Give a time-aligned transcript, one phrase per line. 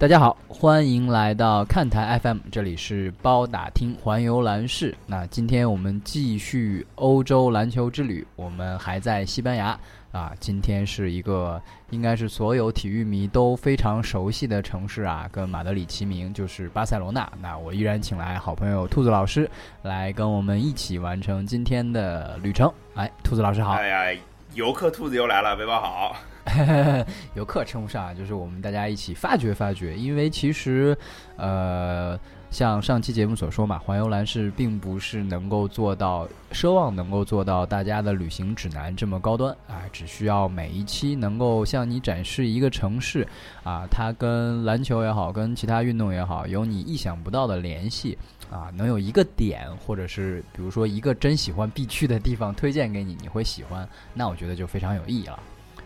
[0.00, 4.96] 大家好，欢迎来到看台 FM，这里是包打听环游篮市。
[5.06, 9.78] 那今天我们继续欧洲篮球之旅，我们还在西班牙
[10.10, 10.32] 啊。
[10.40, 17.30] 今天是一个应该是所有体育迷都非常熟悉的城市啊，跟马德里齐名，就是巴塞罗那。
[17.42, 19.50] 那我依然请来好朋友兔子老师
[19.82, 22.72] 来跟我们一起完成今天的旅程。
[22.94, 23.72] 哎，兔子老师好。
[23.72, 24.20] 哎呀，
[24.54, 26.16] 游客兔子又来了，背包好。
[27.34, 29.96] 游客称不上啊，就是我们大家一起发掘发掘。
[29.96, 30.96] 因为其实，
[31.36, 32.18] 呃，
[32.50, 43.26] 像上期节目所说嘛，环游蓝是并不是能够做到奢望能够做到大家的旅行指南这么高端啊，只需要每一期能够向你展示一个城市
[43.62, 48.18] 啊，它跟篮球也好，跟其他运动也好，有你意想不到的联系
[48.50, 55.38] 啊，能有一个点，或者是比如说一个真喜欢必去的地方推荐给你，你会喜欢，那我觉得就非常有意义了。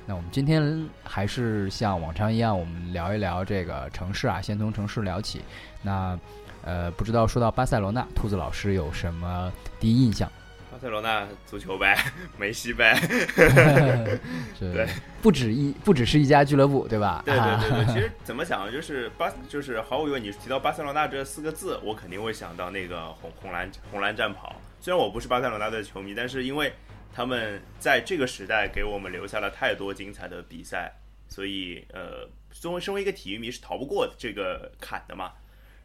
[0.07, 5.41] 那我们今天还是像往常一样，我们聊一聊这个城市啊，先从城市聊起。
[5.81, 6.19] 那
[6.63, 10.31] 呃，不知道说到巴塞罗那，兔子老师有什么第一印象？
[10.71, 11.97] 巴塞罗那足球呗，
[12.37, 13.01] 梅西呗。
[14.61, 14.87] 对，
[15.23, 17.23] 不止一，不只是一家俱乐部，对吧？
[17.25, 17.95] 对对对对。
[17.95, 24.55] 其实怎么讲，就是巴，就是毫无疑问，你提到巴塞罗那这四个字，我肯定会想到那个红红蓝红蓝战袍。
[24.81, 26.71] 虽然我不是巴塞罗那的球迷，但是因为。
[27.15, 30.93] 他们在这个时代给我们留下了太多精彩的比赛，
[31.29, 35.33] 所以呃，作为身为一个体育迷是逃不过这个坎的嘛。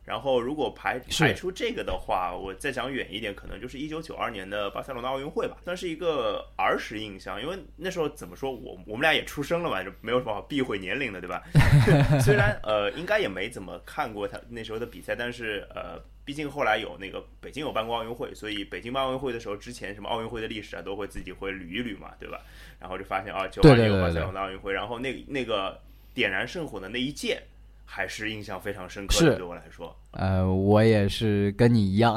[0.10, 7.40] 然后如果排排除这个的话，我再讲远一点，可能就是一九九二年的巴塞罗那奥运会吧，算是一个儿时印象。
[7.40, 11.44] 因为那时候怎么说，我我们俩也出生了嘛，就没有什么好避讳年龄的，对吧？
[12.20, 16.02] 虽然呃，应该也没怎么看过他那时候的比赛，但是呃。
[16.26, 22.40] 毕竟后来有那个北京有办过奥运会，所以北京办奥运会的时候，之前什么奥运会的历史啊，都会自己会捋一捋嘛，对吧？
[22.80, 25.82] 然后就发现啊，九二年有巴塞罗那奥运会，然后那那个
[26.14, 27.42] 点燃圣火的那一届，
[27.92, 30.00] 还是印象非常深刻的，对我来说。
[30.12, 32.16] 呃，我也是跟你一样，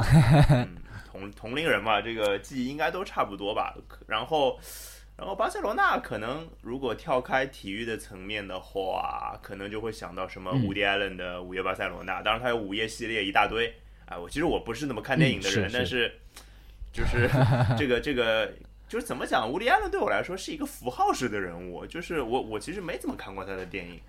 [1.11, 3.75] 同同龄人嘛，这个记忆应该都差不多吧。
[4.05, 4.59] 然后，
[5.17, 13.73] 然后巴塞罗那可能如果跳开体育的层面的话，可能就会想到什么伍迪·艾伦的《午夜巴塞罗那》，当然他有午夜系列一大堆。
[14.05, 16.13] 啊，我其实我不是那么看电影的人，但是
[16.91, 17.27] 就是
[17.75, 18.53] 这个这个
[18.87, 23.99] 就是怎么讲，伍迪·艾伦对我来说是一个符号式的人物，就是我我其实没怎么看过他的电影。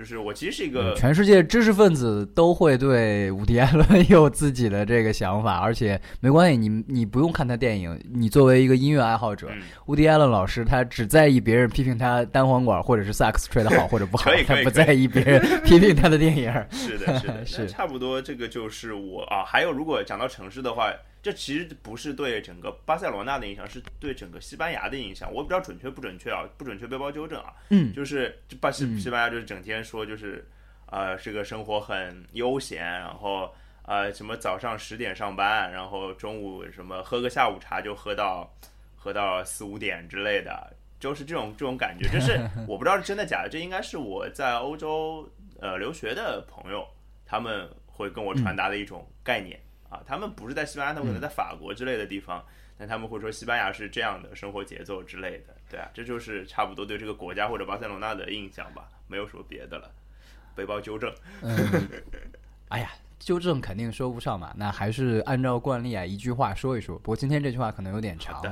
[0.00, 9.50] 就是我其实是一个全世界知识分子都会对伍迪·艾伦有自己的这个想法，而且没关系，你你不用看他电影，你作为一个音乐爱好者，
[9.84, 16.50] 伍迪·艾伦老师他只在意别人批评他单簧管或者是萨克斯吹的好或者不好，他不在意别人批评他的电影。
[16.70, 18.22] 是的，是的， 是差不多。
[18.22, 19.44] 这个就是我啊。
[19.44, 20.90] 还有，如果讲到城市的话。
[21.22, 25.30] 这其实不是对整个巴塞罗那的影响，是对整个西班牙的影响。
[25.30, 27.52] 我不知道准确不准确啊，不准确背包纠正啊。
[27.68, 30.42] 嗯，就是巴西西班牙就是整天说就是，
[30.86, 38.50] 呃，这个生活很悠闲，然后呃什么早上十点上班，然后中午什么喝个下午茶就喝到
[38.96, 42.08] 喝到四五点之类的，就是这种这种感觉。
[42.08, 45.28] 就是 我不知道是真的假的，这应该是我在欧洲
[45.60, 46.86] 呃留学的朋友
[47.26, 49.60] 他们会跟我传达的一种概念。
[49.90, 52.42] 啊，他们不是在西班牙，他们可能在法国之类的地方，
[52.78, 59.90] 但他们会说西班牙是这样的生活节奏之类的，对啊，这就是差不多对这个国家或者巴塞罗那的印象吧，没有什么别的了。
[60.52, 61.10] 背包纠正，
[62.68, 66.98] 哎呀，纠正肯定说不上嘛，那还是按照惯例啊，一句话说一说。
[66.98, 68.42] 不过今天这句话可能有点长。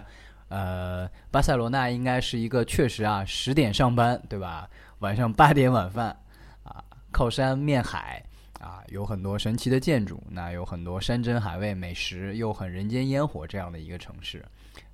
[0.48, 4.70] 呃，巴塞罗那应该是一个确实啊，十点上班，对吧？
[5.00, 6.16] 晚上八点晚饭，
[6.62, 6.82] 啊，
[7.12, 8.24] 靠山面海。
[8.58, 14.44] 啊，有很多神奇的建筑，那有很多山珍海味、美食，又很人间烟火这样的一个城市，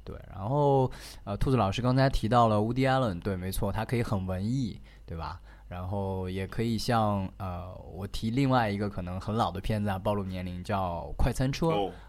[0.04, 0.14] 对。
[0.30, 0.90] 然后，
[1.24, 5.40] 呃，兔子老师刚才提到了乌迪·艾伦，对，没错，他可以很文艺，对吧？
[5.66, 11.68] 然后也可以像呃，我提另外一个可能很老的片子啊，暴露年龄，叫《快餐车》，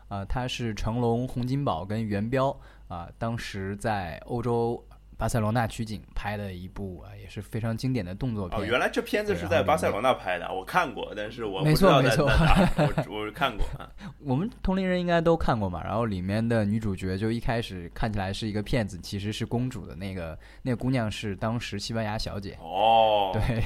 [0.10, 2.56] 呃，它是成龙、洪金宝跟元彪
[2.88, 4.86] 啊，当时在欧洲。
[5.18, 8.60] 巴塞罗那取景拍的一部啊，也是非常经典的动作片。
[8.60, 13.90] 哦，原来这片子是在巴塞罗那拍的，我看过，但是我没错没错，我我看过啊。
[14.20, 15.82] 我们同龄人应该都看过嘛。
[15.84, 22.58] 然后里面的女主角就一开始看起来是一个骗子，其实是公主的那个那个姑娘是当时西班牙小姐。
[22.62, 23.64] 哦，对。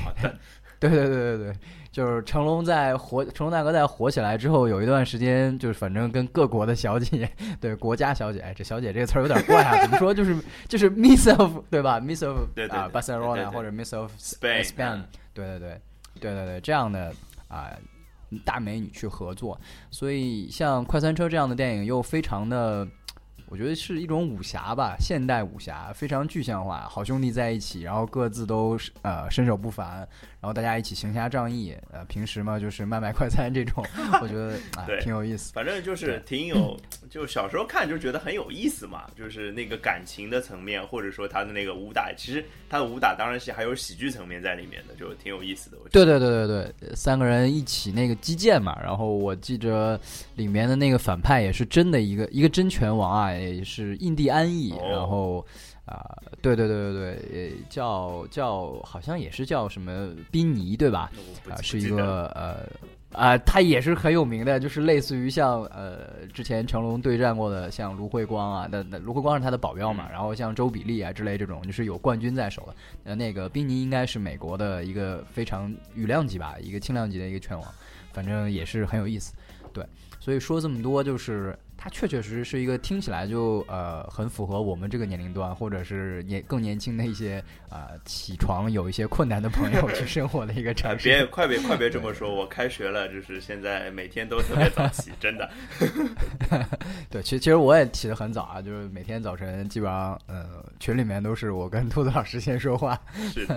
[0.80, 1.54] 对对对对对，
[1.92, 10.38] 就是成龙在火，成龙大哥在火起来之后，有一段时间就是反正跟各国的小姐， 对国家小姐，哎，这小姐这个词儿有点怪啊，怎么说就是
[10.68, 12.38] 就是 Miss of 对吧？Miss of
[12.70, 15.02] 啊，Barcelona 或者 Miss of Spain，
[15.34, 15.82] 对对对
[16.20, 17.14] 对对对，这样的
[17.48, 17.72] 啊
[18.46, 19.60] 大美女去合作，
[19.90, 22.88] 所以像快餐车这样的电影又非常的。
[23.50, 30.08] 我觉得是一种武侠吧，现代武侠，非常具象化，好兄弟在一起，然后各自都呃身手不凡，
[30.40, 31.76] 然后大家一起行侠仗义。
[31.92, 33.84] 呃，平时嘛就是卖卖快餐这种，
[34.22, 35.52] 我觉得啊挺有意思。
[35.52, 36.80] 反正就是挺有，
[37.10, 45.78] 就小时候看就觉得很有意思嘛，就是那个感情的层面，或者说他的那个武打，其实他的武打当然是还有喜剧层面在里面的，就挺有意思的。
[45.92, 50.00] 对对对对对，三个人一起那个击剑嘛，然后我记着
[50.36, 53.39] 里面的那个反派也是真的一个一个真拳王啊。
[53.40, 55.46] 也是印第安裔，然后
[55.86, 61.12] 啊，对对对对对，叫叫好像也是叫什么宾尼对吧？
[61.50, 62.68] 啊，是一个呃
[63.12, 72.76] 啊，他也是很有名的，就是类似于像呃之前成龙对战过的像卢慧光啊，那那卢慧光是他的保镖嘛，然后像周比利啊之类这种，就是有冠军在手的。
[73.06, 77.68] 呃，那个宾尼应该是美国的一个非常羽量级吧，一个轻量级的一个拳王，
[78.14, 79.34] 反正也是很有意思。
[79.74, 79.84] 对，
[80.20, 81.58] 所以说这么多就是。
[81.82, 91.08] 它确确实实是一个听起来就呃很符合我们这个年龄段，或者是年更年轻的一些啊起床有一些困难的朋友去生活的一个 城市。
[91.08, 95.50] 别快别快别这么说，我开学了，就是现在每天都特别早起，真的。
[97.10, 103.02] 对，其实其实我也起得很早啊，就是每天早晨基本上呃群里面都是我跟兔子老师先说话。
[103.32, 103.48] 是，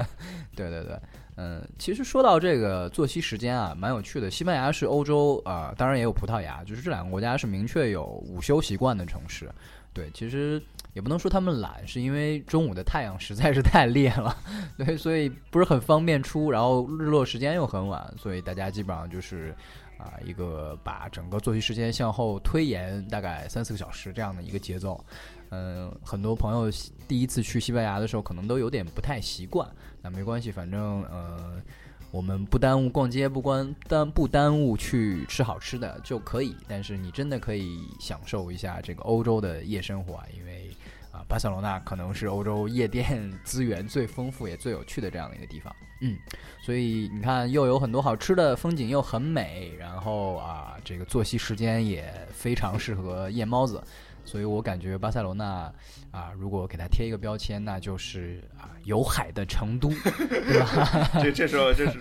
[0.54, 0.96] 对对对。
[1.36, 4.30] 嗯，其实说到这个作息时间啊，蛮有趣的。
[4.30, 9.50] 西班牙是欧洲啊，当然也有葡萄牙，就是这两个国家是明确有午休习惯的城市。
[9.94, 10.60] 对，其实
[10.94, 14.36] 也不能说他们懒，是因为中午的太阳实在是太烈了，
[14.76, 19.54] 对，所以不是很方便出，然后日落时间又很晚，所以大家基本上就是
[19.98, 25.02] 啊，一个把整个作息时间向后推延大概三四个小时这样的一个节奏。
[25.50, 26.70] 嗯，很多朋友
[27.06, 29.68] 第一次去西班牙的时候，可能都有点不太习惯。
[30.02, 31.62] 那没关系，反正呃，
[32.10, 36.56] 我们不耽误逛街，不关耽不耽误去吃好吃的就可以。
[36.66, 40.70] 但是你真的可以享受一下这个欧洲的夜生活啊，因为
[41.12, 45.74] 啊，巴塞罗那可能是欧洲夜店 资源最丰富也最有趣的这样的一个地方。
[46.00, 46.18] 嗯，
[46.60, 53.80] 所以你看，又有很多好吃的，风景又很美，然后啊，这个作息时间也非常适合夜猫子。
[54.24, 55.72] 所以我感觉巴塞罗那
[56.10, 61.10] 啊，如果给他贴一个标签，那就是啊有海的成都， 对吧？
[61.22, 61.98] 这这时候就是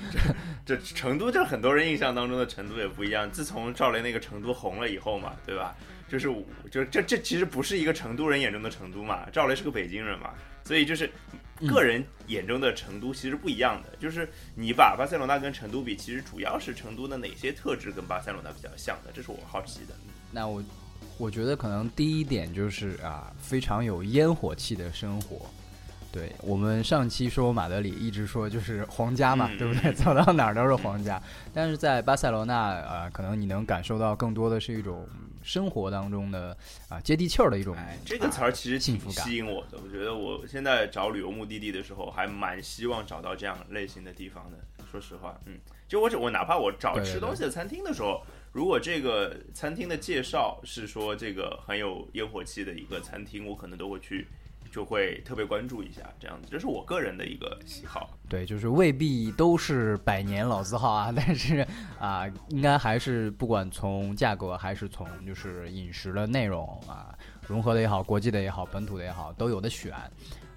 [0.66, 3.30] 这这成都，这很多人印象当中的成都也不一样。
[3.32, 5.76] 自从赵雷那个成都红了以后嘛，对吧？
[6.08, 6.28] 就是
[6.70, 10.32] 就这这其实不是一个成都人眼中的成都嘛，赵雷是个北京人嘛，
[10.66, 11.10] 所以就是
[11.68, 13.96] 个人眼中的成都其实不一样的。
[13.98, 19.12] 就是你把巴塞罗那跟成都比，其实主要是成都的哪些特质跟巴塞罗那比较像的？
[19.14, 19.96] 这是我好奇的。
[20.32, 20.62] 那我。
[21.22, 25.46] 我觉得可能第一点就是啊，非常有烟火气的生活。
[26.12, 29.94] 对我们上期说马德里一直说就是皇家嘛， 对不对？
[29.94, 31.22] 走到哪儿都是皇家。
[31.54, 35.08] 但是在巴塞罗那啊，可能你能感受到更多的是一种
[35.44, 36.58] 生活当中的
[36.90, 37.78] 啊接地气儿的一种。
[38.04, 39.78] 这个词儿其实挺吸引我的。
[39.78, 44.58] 我觉得我现在找旅游目的地的时候，还蛮希望找到这样类型的地方的。
[44.92, 48.24] 说实话，嗯，就我我哪怕我找吃东西的餐厅的时候。
[48.52, 54.28] 如果这个餐厅的介绍是说这个很有烟火气的一个餐厅，我可能都会去，
[54.70, 56.50] 就会特别关注一下这样子。
[56.52, 58.10] 这是我个人的一个喜好。
[58.28, 61.66] 对，就是未必都是百年老字号啊，但是
[61.98, 67.18] 啊，应该还是不管从价格还是从就是饮食的内容啊，
[67.48, 69.94] 融合的也好，国际的也好，本土的也好，都有的选。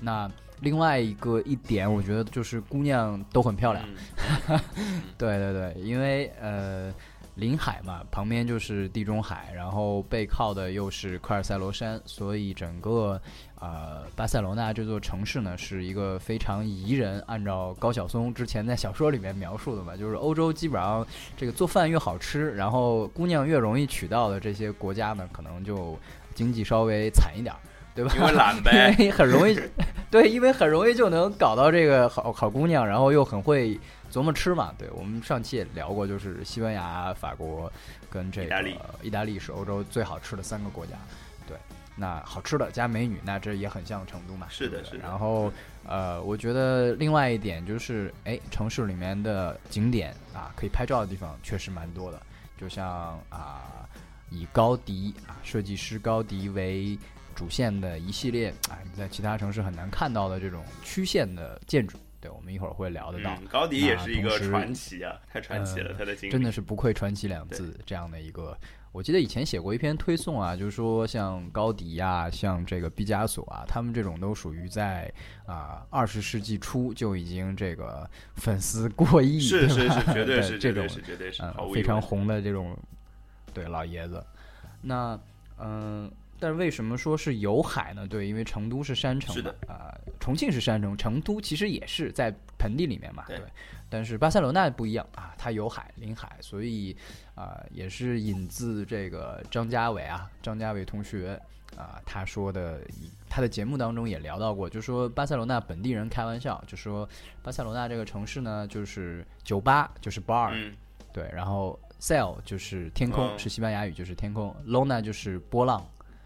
[0.01, 0.29] 那
[0.63, 3.85] 另外一个一点，我觉得就是姑娘都很漂亮。
[5.17, 6.93] 对对对，因为呃。
[7.35, 13.21] 临海嘛，旁边就是地中海，然后背靠的又是科尔塞罗山，所以整个
[13.61, 17.21] 呃巴塞罗那这座城市呢，是一个非常宜人。
[17.27, 21.05] 按照高晓松之前在小说里面描述的嘛，就是欧洲基本上
[21.37, 25.99] 这个做饭越好吃，然后姑娘越容易娶到的这些国家呢，可能就
[26.35, 27.53] 经济稍微惨一点，
[27.97, 28.13] 对吧？
[28.17, 29.59] 因为懒呗，因为很容易，
[30.09, 33.77] 对，因为很容易就能搞到这个好好姑娘，然后又很会。
[34.15, 37.71] 琢磨吃嘛，对我们上期也聊过，就是西班牙、法国
[38.09, 38.65] 跟这个
[39.03, 40.93] 意大利是欧洲最好吃的三个国家。
[41.49, 41.57] 对，
[41.97, 44.47] 那好吃的加美女，那这也很像成都嘛。
[44.49, 44.99] 是的，是的。
[44.99, 45.53] 然后
[45.85, 52.23] 呃，我觉得另外一点就是，哎，城市里面的景点啊，可以拍照的地方确实蛮多的。
[52.57, 53.85] 就像啊，
[54.31, 56.97] 以高迪啊，设计师高迪为
[57.35, 61.99] 主线的一系列啊，你在其他城市很难看到的这种曲线的建筑。
[62.25, 63.37] 对，我们一会儿会聊得到。
[63.51, 68.57] 高迪也是一个传奇啊，太传奇了，他的经历真的是不愧“传奇”两字这样的一个。
[68.93, 75.13] 我记得以前写过一篇推送啊，就是说像高迪呀，像这个毕加索啊，他们这种都属于在
[75.45, 81.43] 啊二十世纪初就已经这个粉丝过亿，是是是，绝对是这种绝对是
[81.75, 82.75] 非常红的这种
[83.53, 84.25] 对老爷子。
[84.81, 85.21] 那
[85.59, 86.11] 嗯。
[86.45, 88.07] 但是为什么说是有海呢？
[88.07, 93.47] 对，因为成都是山城，是的啊、重庆是山城，成都其实也是在盆地里面嘛，对对。
[93.89, 96.95] 但是巴塞罗那不一样啊，它有海临海，所以
[97.35, 101.41] 啊、也是引自这个张家伟啊，张家伟同学
[101.79, 102.83] 啊、他说的，
[103.27, 107.09] 他的节目当中也聊到过，就说巴塞罗那本地人开玩笑，就说
[107.43, 110.77] 巴塞罗那这个城市呢，就是酒吧就是 bar，、嗯，
[111.11, 115.83] 对，然后 sell 就是天空，嗯是西班牙语就是天空，lona 就是波浪。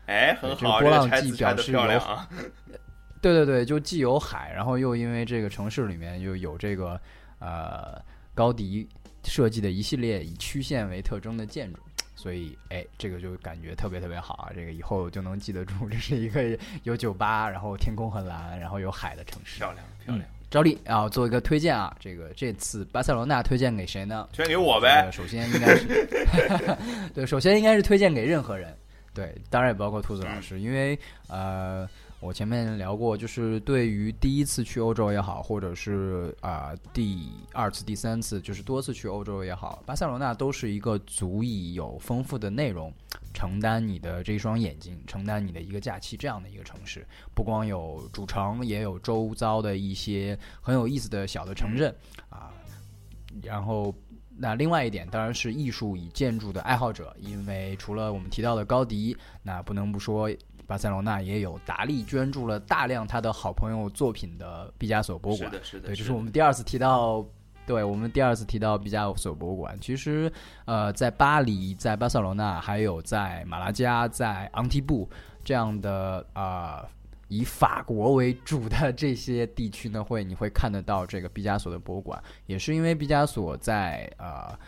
[0.08, 2.28] 哎，很好，波浪既表示有漂亮啊。
[3.20, 7.00] 对对对，就既有海，然后又因为这个城市里面又有这个
[7.40, 8.00] 呃
[8.34, 8.88] 高迪
[9.24, 11.80] 设计的一系列以曲线为特征的建筑，
[12.14, 14.52] 所以哎，这个就感觉特别特别好啊！
[14.54, 19.58] 这个以后就能记得住， 这是一个有酒吧，然后天空很蓝，然后有海的城市。
[19.58, 24.28] 漂亮漂亮，照例啊，做一个推荐啊，这个这次巴塞罗那推荐给谁呢？
[24.32, 25.12] 推荐给我呗个。
[25.12, 26.06] 首先应该是，
[27.12, 28.74] 对，首先应该是推荐给任何人，
[29.18, 30.96] 对，当然也包括兔子老师，因为
[31.26, 31.84] 呃，
[32.20, 42.94] 我前面聊过，就是对于第一次去欧洲也好，或者是啊、第二次、第三次，就是多次去欧洲也好，巴塞罗那都是一个足以有丰富的内容
[43.34, 47.04] 承担你的这一双眼睛，承担你的一个假期这样的一个城市。
[47.34, 51.92] 不光有主城，也有周遭的一些很有意思的小的城镇
[52.28, 52.54] 啊。
[53.42, 53.94] 然后，
[54.38, 60.30] 那另外一点当然是艺术与建筑的爱好者，因为除了我们提到的高迪，那不能不说。
[60.66, 67.25] 巴塞罗那也有达利捐助了大量他的好朋友作品的毕加索博物馆，是的，是的，对，这是是我们第二次提到，
[67.66, 69.75] 对我们第二次提到毕加索博物馆。
[69.80, 70.30] 其实，
[70.66, 75.09] 呃，在巴黎、在巴塞罗那，还有在马拉加、在昂蒂布
[75.42, 76.88] 这样的啊、呃
[77.28, 82.23] 以法国为主的这些地区呢，会你会看得到这个毕加索的博物馆。
[82.47, 84.58] 也是因为毕加索在呃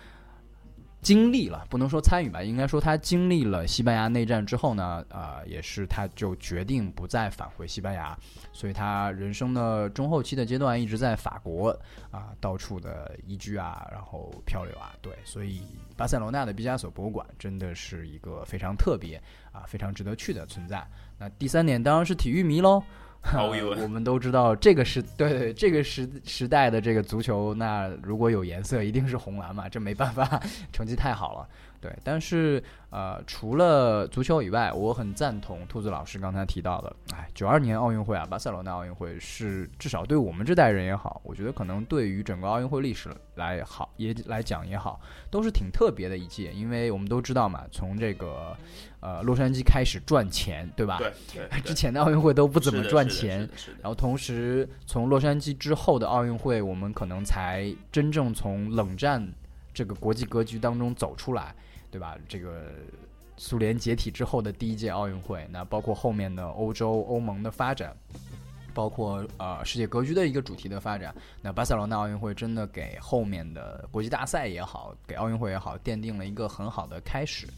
[1.03, 8.17] 经历了，不能说参与吧，应该说他经历了西班牙内战之后呢，呃，也是他就决定不再返回西班牙，
[8.53, 11.71] 所以他人生的中后期的阶段一直在法国
[12.11, 15.63] 啊、到处的移居啊，然后漂流啊，对，所以
[15.97, 19.17] 巴塞罗那的毕加索博物馆真的是一个非常特别
[19.53, 20.87] 啊、非常值得去的存在。
[21.19, 22.83] 那第三点当然是体育迷喽。
[23.23, 30.41] 毫无疑问我们都知道这个时 对对这个时时代的这个足球，那如果有颜色，一定是红蓝嘛，这没办法，
[30.73, 31.49] 成绩太好了。
[31.81, 48.55] 对，但是呃，除了足球以外，我很赞同兔子老师刚才提到的，哎，九二年奥运会啊，巴塞罗那奥运会是至少对我们这代人也好，我觉得可能对于整个奥运会历史来好也来讲也好，都是挺特别的一届，因为我们都知道嘛，从这个
[49.01, 50.99] 呃洛杉矶开始赚钱，对吧？
[50.99, 53.49] 对对， 对之前的奥运会都不怎么赚钱
[53.81, 59.27] 然后同时从洛杉矶之后的奥运会，我们可能才真正从冷战
[59.73, 61.55] 这个国际格局当中走出来，
[61.91, 62.17] 对吧？
[62.29, 62.73] 这个
[63.37, 67.97] 苏联解体之后的第一届奥运会，那包括后面的欧洲欧盟的发展。
[68.73, 77.49] 包括呃世界格局的一个主题的发展，那巴塞罗那奥运会真的给后面的国际大赛也好，给奥运会也好，奠定了一个很好的开始。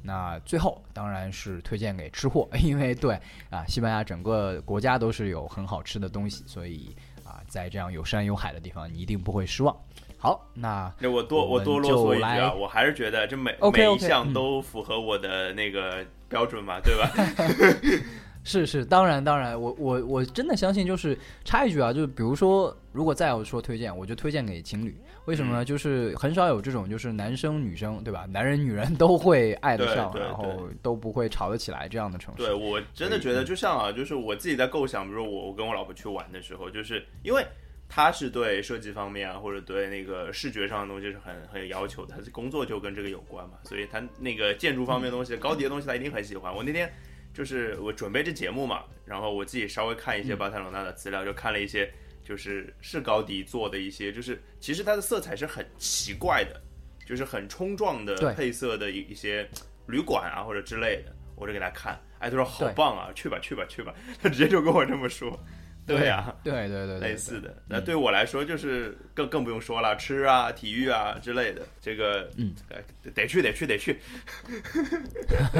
[0.00, 3.20] 那最后当然是推荐给吃货，因为对
[3.50, 6.94] 啊，西班牙整个国家都是有很好吃的东西，所以
[7.24, 9.76] 啊，在这样有山有海的地方，你一定不会失望。
[10.20, 17.10] 好，那那我多我多啰嗦一句啊，我还是觉得这每 OK，每一项嗯都符合我的那个标准嘛，对吧？
[18.44, 24.98] 是是，当然当然，我我我真的相信，就是插一句啊，就是比如说，如果再要说推荐，我就推荐给情侣。
[25.26, 25.64] 为什么嗯呢？
[25.64, 28.26] 就是很少有这种，就是男生女生对吧？
[28.30, 32.42] 男人女人都会爱得上，然后都不会吵得起来这样的城市。
[32.42, 37.46] 对我真的觉得，就像啊，就是我自己在构想，比如说我我跟我老婆去玩的时候，就是因为
[37.90, 46.54] 她是对设计方面啊，或者对那个视觉上的东西是很很有要求的，他的工作就跟这个有关嘛，所以他那个建筑方面的东西、高迪的东西，他一定很喜欢。
[46.54, 46.90] 我那天
[47.34, 51.92] 就是我准备这节目嘛，然后我自己稍微看一些巴塞罗那的资料，就看了一些
[52.22, 56.60] 就是是高迪做的一些，就是其实它的色彩是很奇怪的，
[57.04, 59.48] 就是很冲撞的配色的一一些
[59.86, 63.92] 旅馆啊或者之类的，我就给他看，哎，他说好棒啊，去吧去吧去吧，
[64.22, 65.36] 他 直接就跟我这么说，
[65.86, 67.52] 对呀、对对对对，类似的。
[67.66, 72.78] 那对我来说就是更更不用说了，吃啊、体育啊之类的，这个嗯呃
[73.12, 73.98] 得去得去得去，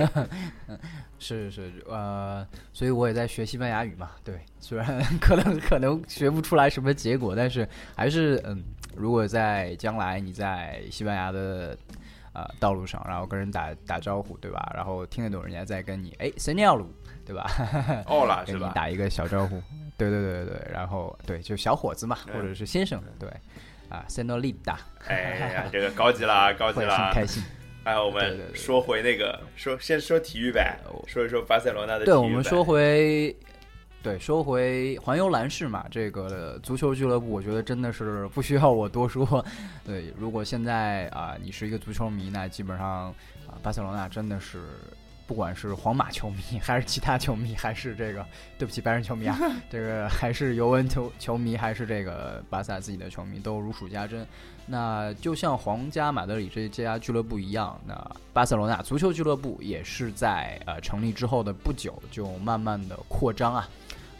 [1.18, 4.10] 是是呃，所以我也在学西班牙语嘛。
[4.24, 8.62] 对，虽然 可能可能学不出来什么结果，但是还是嗯，
[8.96, 11.76] 如果在将来你在西班牙的
[12.32, 14.72] 呃道路上，然后跟人打打招呼，对吧？
[14.74, 16.86] 然后听得懂人家在跟你哎 e n o
[17.30, 18.02] 对吧？
[18.06, 18.72] 哦啦 跟是吧？
[18.74, 19.62] 打一个小招呼。
[19.96, 23.28] 对对对对对，然后对就小伙子嘛，嗯或者是先生，对
[23.88, 27.42] 啊 e l i t a 哎呀，这个高级啦， 高级会很啦，开心。
[27.84, 32.04] 啊，哎，我们说回那个，说先说体育呗，说一说巴塞罗那的。
[32.04, 33.36] 对，我们说回，
[34.02, 39.44] 对，说回环游兰市嘛，这个足球俱乐部，我觉得真的是不需要我多说。
[39.84, 43.08] 对，如果现在啊，你是一个足球迷，那基本上
[43.46, 44.60] 啊，巴塞罗那真的是。
[45.30, 48.26] 不管是皇马球迷，还是其他球迷，还是这个
[48.58, 49.38] 对不起白人球迷啊，
[49.70, 54.26] 这个还是尤文球球迷，还是这个巴萨自己的球迷，都如数家珍。
[54.66, 57.94] 那就像皇家马德里这家俱乐部一样，那
[58.32, 63.68] 巴塞罗那足球俱乐部也是在呃成立之后的不久，就慢慢的扩张啊，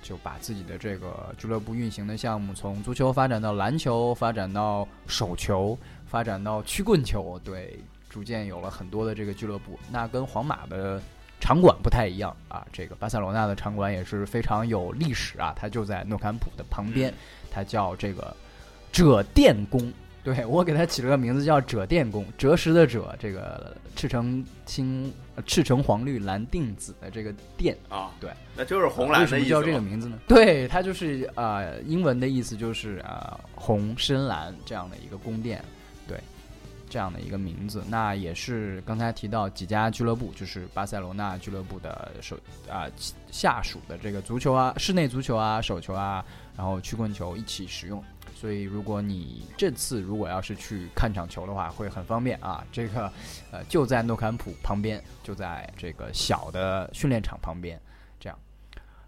[0.00, 5.76] 就把自己的这个俱乐部运行的项目从足球发展到篮球，发展到手球，
[6.06, 7.80] 发展到曲棍球，对。
[8.10, 11.00] 逐渐有了很多的这个俱乐部，那跟皇马的
[11.40, 12.66] 场馆不太一样啊。
[12.72, 17.14] 这个巴塞罗那的场馆也是非常有历史啊，它就在诺坎普的旁边，
[17.50, 18.36] 它叫这个
[18.92, 19.90] 者殿宫。
[20.22, 25.10] 对我给它起了个名字叫赭殿宫，赭石的赭，这个赤橙青
[25.46, 30.18] 赤橙黄绿蓝靛紫的这个殿啊，对，那就是红蓝为什么叫这个名字呢？
[30.28, 35.64] 对，它就是啊，英文的意思就是啊，红深蓝这样的一个宫殿。
[36.90, 42.36] 这样的一个名字，那也是刚才提到几家俱乐部，就是巴塞罗那俱乐部的手
[42.68, 42.86] 啊
[43.30, 46.22] 下属的这个足球啊、室内足球啊、手球啊，
[46.56, 48.04] 然后曲棍球一起使用。
[48.34, 52.64] 所以如果你这次如果要是去看场球的话，会很方便啊。
[52.72, 53.12] 这个
[53.50, 57.80] 呃就在诺坎普旁边，就在这个小的训练场旁边。
[58.18, 58.38] 这样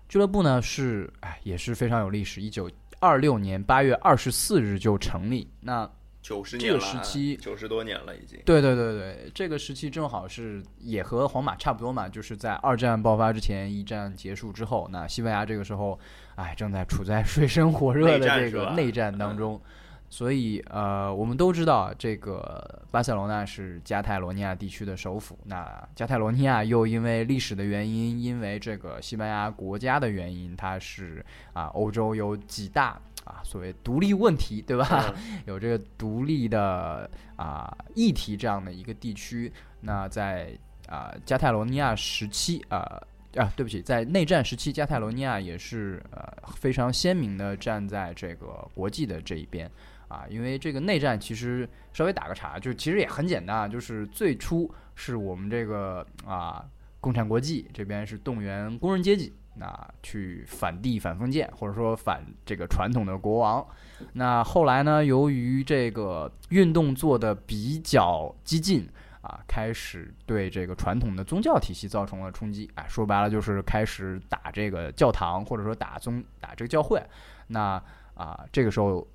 [0.09, 2.71] 俱乐部呢是哎也是非常有历史，一九
[3.01, 5.51] 二六年八月二十四日就成立。
[5.61, 5.91] 那
[6.23, 8.39] 九十年了，时期九十多年了已经。
[8.45, 15.99] 对对对对，这个时期正好是也和皇马差不多嘛，就是在二战爆发之前，一战结束之后，那西班牙这个时候，
[16.37, 19.61] 哎，正在处在水深火热的这个内战当中，
[20.09, 33.01] 所以呃，我们都知道这个巴塞罗那是加泰罗尼亚地区的首府，那加泰罗尼亚又因为历史的原因，因为这个西班牙国家的原因，它是啊，欧洲有几大。
[33.25, 35.15] 啊，所谓独立问题，对吧？
[35.47, 40.53] 有这个独立的啊议题这样的一个地区，那在
[40.89, 42.79] 啊加泰罗尼亚时期啊
[43.37, 46.21] 啊，对不起，在内战时期，加泰罗尼亚也是呃
[46.57, 49.71] 非常鲜明的站在这个国际的这一边
[50.09, 56.65] 啊，因为这个内战其实稍微打个岔，就其实也很简单，就是最初是我们这个啊
[57.01, 59.33] 共产国际这边是动员工人阶级。
[59.55, 63.67] 那去反帝反封建，或者说反这个传统的国王。
[64.13, 65.05] 那后来呢？
[65.05, 68.89] 由于这个运动做的比较激进
[69.21, 72.71] 啊，开始对这个传统的宗教体系造成了冲击。
[72.75, 77.01] 哎，说白了就是开始打这个教堂，或者说打宗打这个教会。
[77.47, 77.83] 那
[78.15, 79.07] 啊，这个时候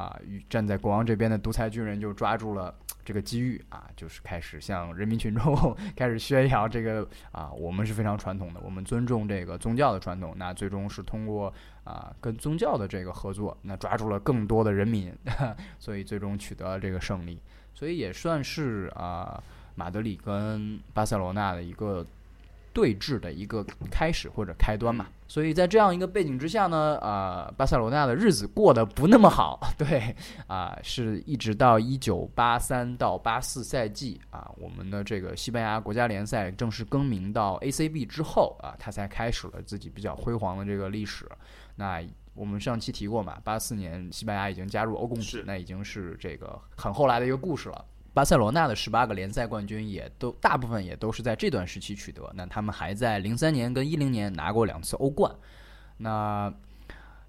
[0.00, 2.74] 啊，与站在国王这边的独裁军人就抓住了。
[3.02, 10.32] 这个机遇啊，就是开始向人民群众 开始宣扬这个啊，我们是非常传统的，我们尊重这个宗教的传统。
[10.36, 15.12] 那最终是通过啊跟宗教的这个合作，那抓住了更多的人民，
[15.80, 17.40] 所以最终取得了这个胜利。
[17.74, 19.42] 所以也算是啊
[19.74, 22.06] 马德里跟巴塞罗那的一个。
[22.72, 30.14] 对峙的一个开始或者开端嘛，所以在这样一个背景之下呢，啊，巴塞罗那的日子过得不那么好， 对，
[30.46, 41.28] 啊，是一直到一九八三到八四赛季啊，我们的这个西班牙国家联赛正式更名到 ACB 之后啊，他才开始了自己比较辉煌的这个历史。
[41.74, 42.02] 那
[42.34, 47.84] 我们上期提过嘛，八四年西班牙已经加入欧共体，那已经是这个很后来的一个故事了。
[48.12, 52.28] 巴塞罗那的十八个联赛冠军也都大部分也都是在这段时期取得。
[52.34, 55.32] 那他们还在零三年跟一零年拿过两次欧冠。
[55.98, 56.52] 那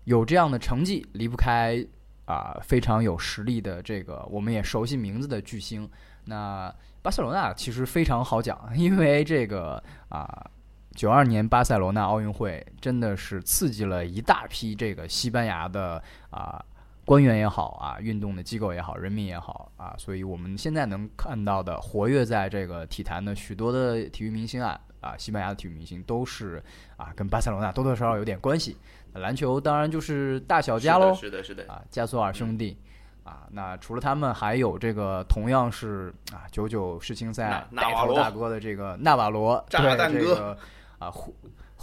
[0.06, 1.86] 有这样的成绩，离不开
[2.26, 5.88] 啊非常有实力的这个我们也熟悉名字的巨星。
[6.26, 10.50] 那巴塞罗那其实非常好讲， 因为这个啊
[10.96, 16.64] 九二年巴塞罗那奥运会真的是刺激了一大批这个西班牙的啊。
[17.12, 26.64] 官员也好啊，运动的机构也好，人民也好啊，所以我们现在能看到的活跃在这个体坛的许多的体育明星啊啊，西班牙的体育明星都是
[26.96, 28.78] 啊，跟巴塞罗那多多少少有点关系。
[29.12, 32.78] 篮球当然就是大小加喽，是的，是的啊，加索尔兄弟
[33.26, 39.82] 啊，那除了他们，还有这个同样是啊，九九世青赛带头大哥的这个纳瓦罗，对
[40.14, 40.58] 这个
[40.98, 41.12] 啊。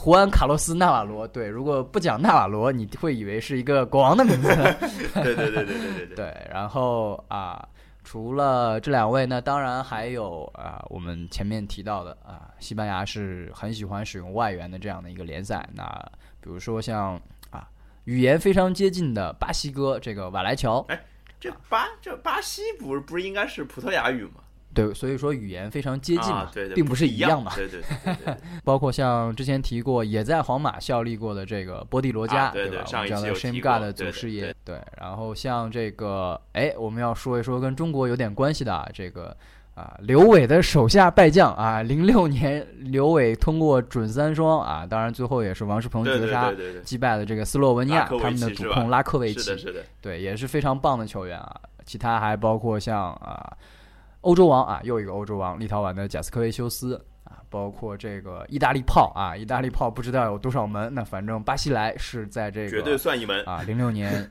[0.01, 4.49] 胡安·卡洛斯·纳瓦罗，对，如果不讲纳瓦罗，你会以为是一个国王的名字。
[5.13, 6.49] 对对对对对对对。
[6.49, 7.69] 然后啊，
[8.05, 15.69] 除了这两位呢，当然还有啊，我们前面提到的啊，西班牙是很喜欢使用外援的这样的一个联赛。
[15.75, 15.85] 那
[16.41, 17.69] 比如说像啊，
[18.05, 20.79] 语言非常接近的巴西哥这个瓦莱乔。
[20.91, 21.01] 哎，
[21.41, 24.35] 这巴这巴西不是不是应该是葡萄牙语吗？
[24.87, 27.53] 对，所以说语言非常接近嘛，对对，并不是一样嘛。
[27.57, 27.83] 对对
[28.25, 32.85] 对， 包括像之前提过，也在皇马效力过的这个波蒂罗加，对吧？
[32.85, 34.81] 上一期有提 s 的祖师爷，对。
[35.01, 39.37] 然后像这个，哎，我们要说一说跟中国有点关系的啊，这个
[39.75, 46.53] 啊，刘伟的手下败将啊，零六年刘伟通过准三双啊，当然最后也是王仕鹏绝杀
[46.85, 51.61] 击败了这个斯洛文尼亚他们的主控拉科维奇，是的，是的，对，也是非常棒的球员啊。
[51.85, 53.57] 其他还包括像啊。
[54.23, 64.29] 欧洲王啊，又一个欧洲王，立陶宛的贾斯科维修斯啊，包括这个意大利炮啊，意大利炮不知道有多少门，那反正巴西莱是在这个绝对算一门啊，零六年，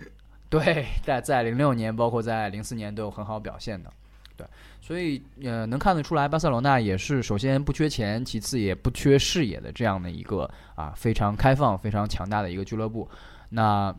[0.50, 3.90] 对，在在零六年，包括在零四年都有很好表现的，
[4.36, 4.46] 对，
[4.82, 13.10] 所以呃，能看得出来，巴塞罗那也是首先不缺钱，其次也不缺视野的这样的一个啊非常开放、非常强大的一个俱乐部，
[13.48, 13.96] 那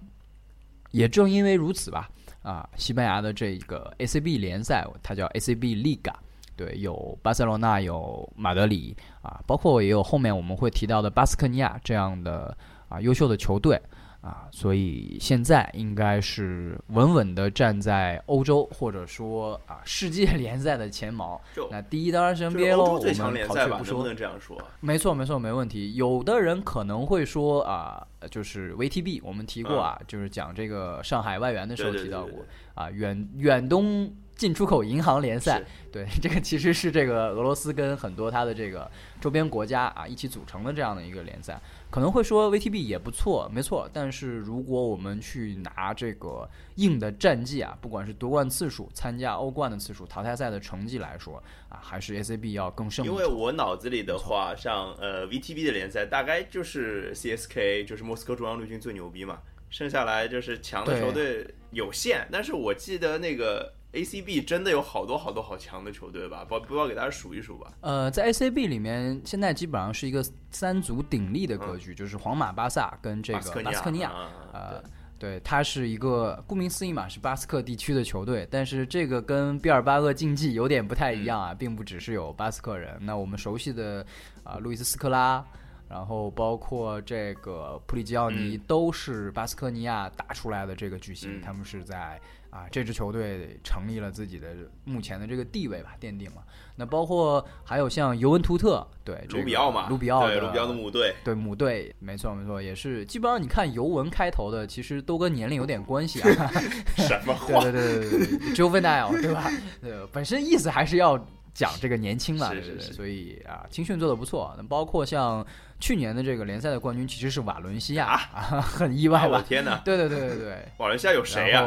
[0.90, 2.10] 也正因为如此吧。
[2.48, 6.14] 啊，西班牙的这个 ACB 联赛，它叫 ACB Liga，
[6.56, 12.56] 对，有巴塞罗那，有马德里，啊，包括也有后面我们会提到的巴斯克尼亚这样的
[12.88, 13.78] 啊优秀的球队。
[14.20, 21.40] 啊，所以现在应该是稳稳的站在欧洲或者说啊世界 联赛的前茅。
[21.70, 24.04] 那第一当然是 NBA 喽，我们跑去不说。
[24.04, 24.60] 能这样说？
[24.80, 25.94] 没错，没错，没问题。
[25.94, 34.12] 有的人可能会说啊，就是 VTB，我们提过啊，就是讲这个上海外援的时候提到过啊，远远东。
[34.38, 38.88] 进出口银行联赛，对 这个其实是这个俄罗斯跟很多它的这个
[39.20, 43.90] 周边国家啊一起组成的这样的一个联赛，可能会说 VTB 也不错，没错。
[43.92, 53.04] 但是如果我们去拿这个硬的战绩啊，不管是夺冠次数、参加欧冠的次数、淘汰赛的成绩来说啊，还是 ACB 要更胜。
[53.04, 62.28] 因为我脑子里的话，像呃 VTB 的联赛，大概就是 CSK，就是莫斯科中央陆军最牛逼嘛，剩下来就是强的球队有限。
[62.30, 63.74] 但是我记得那个。
[63.92, 66.44] ACB 真的有好多好多好强的球队吧？
[66.44, 67.72] 不不要给大家数一数吧。
[67.80, 74.12] 呃，在 ACB 里面，现在基本上是一个三足鼎立的格局，就是皇马、巴萨跟这个巴斯克尼亚。
[74.52, 74.82] 呃，
[75.18, 78.46] 对，它是一个顾名思义嘛，是巴斯克地区的球队。
[78.50, 82.94] 但是这个跟毕尔巴鄂竞技有点不太一样啊，并不只是有巴斯克人。
[83.00, 84.04] 那我们熟悉的
[84.44, 85.42] 啊，路易斯斯科拉，
[85.88, 92.20] 然后包括这个普里吉奥尼，都是巴斯克尼亚打出来的这个巨星，他们是在。
[92.50, 94.48] 啊，这支球队成立了自己的
[94.84, 96.42] 目前的这个地位吧，奠定了。
[96.76, 106.28] 那包括还有像尤文图特，对，卢比奥嘛，卢比奥对，卢比奥的母队，对母队，没错没错，也是基本上你看尤文开头的，其实都跟年龄有点关系啊。
[106.96, 107.60] 什么话？
[107.60, 109.50] 对对对对对，Juvenile 对吧？
[109.82, 111.22] 对，本身意思还是要。
[111.54, 114.54] 讲这个年轻嘛，对对对，所以啊，青训做的不错。
[114.56, 115.44] 那包括像
[115.80, 119.44] 去年的这个联赛的冠军，其实是瓦伦西亚啊， 很意外吧？
[119.46, 119.80] 天哪！
[119.84, 121.64] 对对对对对，瓦伦西亚有谁呀？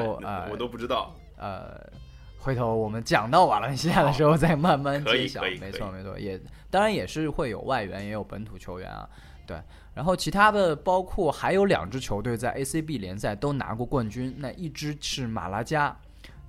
[0.50, 1.16] 我都不知道。
[1.38, 1.80] 呃，
[2.38, 5.42] 回头我们讲到瓦伦西亚的时候再慢慢揭晓。
[5.42, 6.40] 没错没错，也
[6.70, 9.08] 当然也是会有外援，也有本土球员啊。
[9.48, 9.60] 对，
[9.94, 15.98] 然后其他的包括还有两支球队在 ACB 联赛都拿过冠军，那一支是马拉加。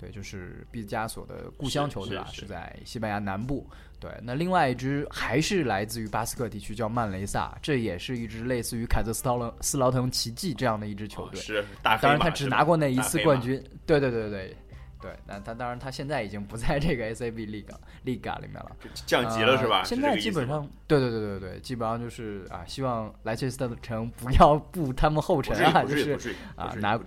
[0.02, 3.64] 对，就是毕加索的故乡球队啊，是在西班牙南部。
[4.00, 11.40] 对，那另外一支还是来自于巴斯克地区，叫曼雷萨，这也是一支类似于凯泽斯劳斯劳滕奇迹这样的一支球队。
[11.40, 13.62] 是，当然他只拿过那一次冠军。
[13.86, 14.56] 对对对对
[15.00, 19.84] 对，那他当然他现在已经不在这个 SAB Liga Liga 里面了，降级了是吧？
[19.84, 26.98] 现在基本上，对对对对对，基本上就是啊，希望莱切斯特城不要步他们后尘啊，就是啊拿。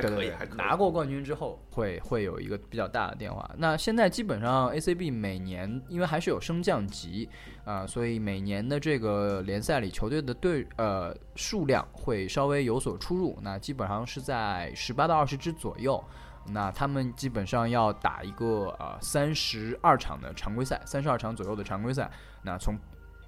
[0.00, 3.50] 对对对，拿过冠军之后会会有一个比较大的变化。
[3.56, 7.28] 那现在基本上 ACB 每年因为还是有升降级
[7.64, 13.38] 啊，所以每年的这个联赛里球队的队呃数量会稍微有所出入。
[13.42, 16.02] 那基本上是在十八到二十支左右。
[16.48, 22.08] 那他们基本上要打一个呃三十二场的常规赛，三十二场左右的常规赛。
[22.44, 22.78] 那从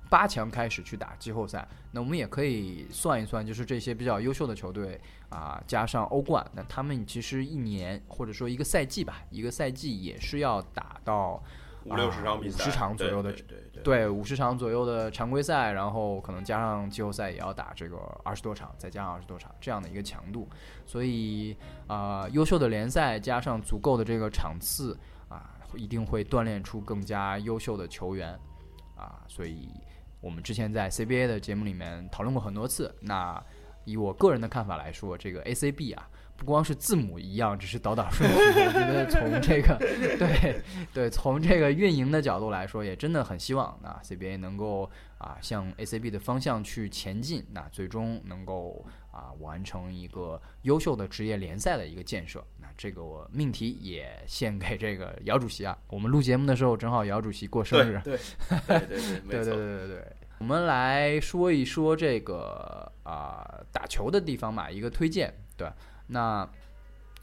[0.09, 11.42] 八强开始去打季后赛，那我们也可以算一算，就是这些比较优秀的球队啊，加上欧冠，那他们其实一年或者说一个赛季吧，一个赛季也是要打到
[11.84, 20.48] 五六十场比赛，五十场左右的，对对对，五十场左右的常规赛，然后可能加上季后赛也要打这个二十多场，再加上二十多场这样的一个强度，
[20.86, 28.38] 所以啊，优秀的联赛加上足够的这个场次啊，一定会锻炼出更加优秀的球员
[28.96, 29.68] 啊，所以。
[30.20, 32.92] 我们之前在 CBA 的节目里面讨论过很多次。
[33.00, 33.40] 那
[33.88, 38.37] 以我个人的看法来说，这个 ACB 啊，不光是字母一样，只是倒倒顺序。
[38.37, 39.77] 我觉得从这个
[40.18, 52.44] 对对，从这个运营的角度来说，也真的很希望啊 CBA 能够啊向 ACB 的方向去前进，那最终能够啊完成一个优秀的职业联赛的一个建设。
[52.61, 55.77] 那这个我命题也献给这个姚主席啊。
[55.88, 58.01] 我们录节目的时候，正好姚主席过生日。
[58.05, 60.07] 对对对对对对对对对。
[60.38, 65.68] 我们来说一说这个啊打球的地方嘛，一个推荐对。
[66.07, 66.48] 那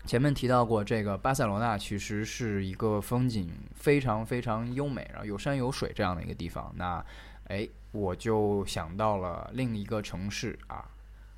[0.06, 6.72] 前面提到过，这个巴塞罗那其实是一个风景非常非常优美，然后有山有水这样的一个地方。
[6.76, 7.04] 那
[7.48, 10.84] 哎，我就想到了另一个城市啊，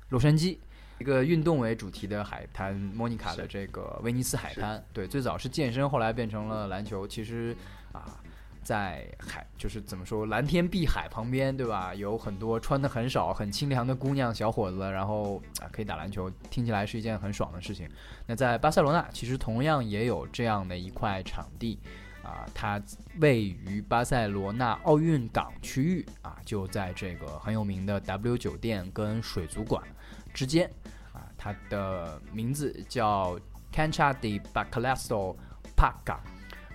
[0.08, 0.58] 洛杉矶，
[0.98, 4.84] 一个运动为主题的海滩，莫妮卡的这个威尼斯海滩。
[4.92, 7.06] 对，最早是健身，后来变成了篮球。
[7.06, 7.56] 其实
[7.92, 8.20] 啊。
[8.62, 11.94] 在海就是怎么说蓝天碧海旁边，对吧？
[11.94, 17.88] 有很多穿的很少、很清凉的姑娘小伙子，然后啊可以打篮球，听起来是一件很爽的事情。
[18.26, 21.78] 那在巴塞罗那，其实同样也有这样的一块场地，
[22.22, 22.80] 啊，它
[23.20, 29.82] 位于巴塞罗那奥运港区域啊，就在这个很有名的 W 酒店跟水族馆
[30.34, 30.70] 之间
[31.12, 33.38] 啊，它的名字叫
[33.72, 35.34] Cancha de Bacalhau
[35.76, 36.16] Park。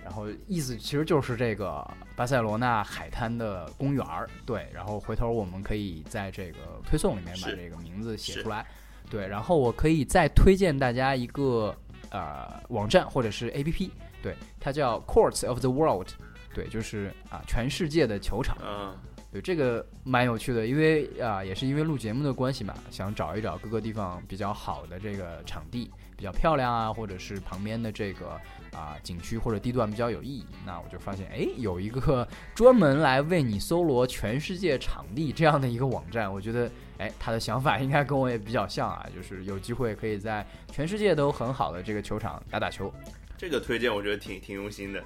[0.04, 1.82] 然后意思其实就是这个
[2.14, 4.68] 巴塞罗那海滩的公园儿，对。
[4.72, 8.66] 然后回头我们可以在这个推送里面把这个名字写出来，
[9.08, 9.26] 对。
[9.26, 11.74] 然后我可以再推荐大家一个
[12.10, 13.90] 呃网站或者是 APP，
[14.22, 16.08] 对，它叫 Courts of the World，
[16.54, 18.94] 对，就是啊全世界的球场，嗯，
[19.32, 28.38] 对，这个蛮有趣的，因为啊也是因为录节目的关系嘛，想找一找各个地方比较好的这个场地，比较漂亮啊，或者是旁边的这个。
[28.74, 42.92] 啊，景区或者地段比较有意义，那我就发现，哎，有一个 专门来为你搜罗全世界场地这样的一个网站，我觉得，哎，他的想法应该跟我也比较像啊，就是有机会可以在全世界都很好的这个球场打打球。
[43.36, 45.02] 这个推荐我觉得挺挺用心的。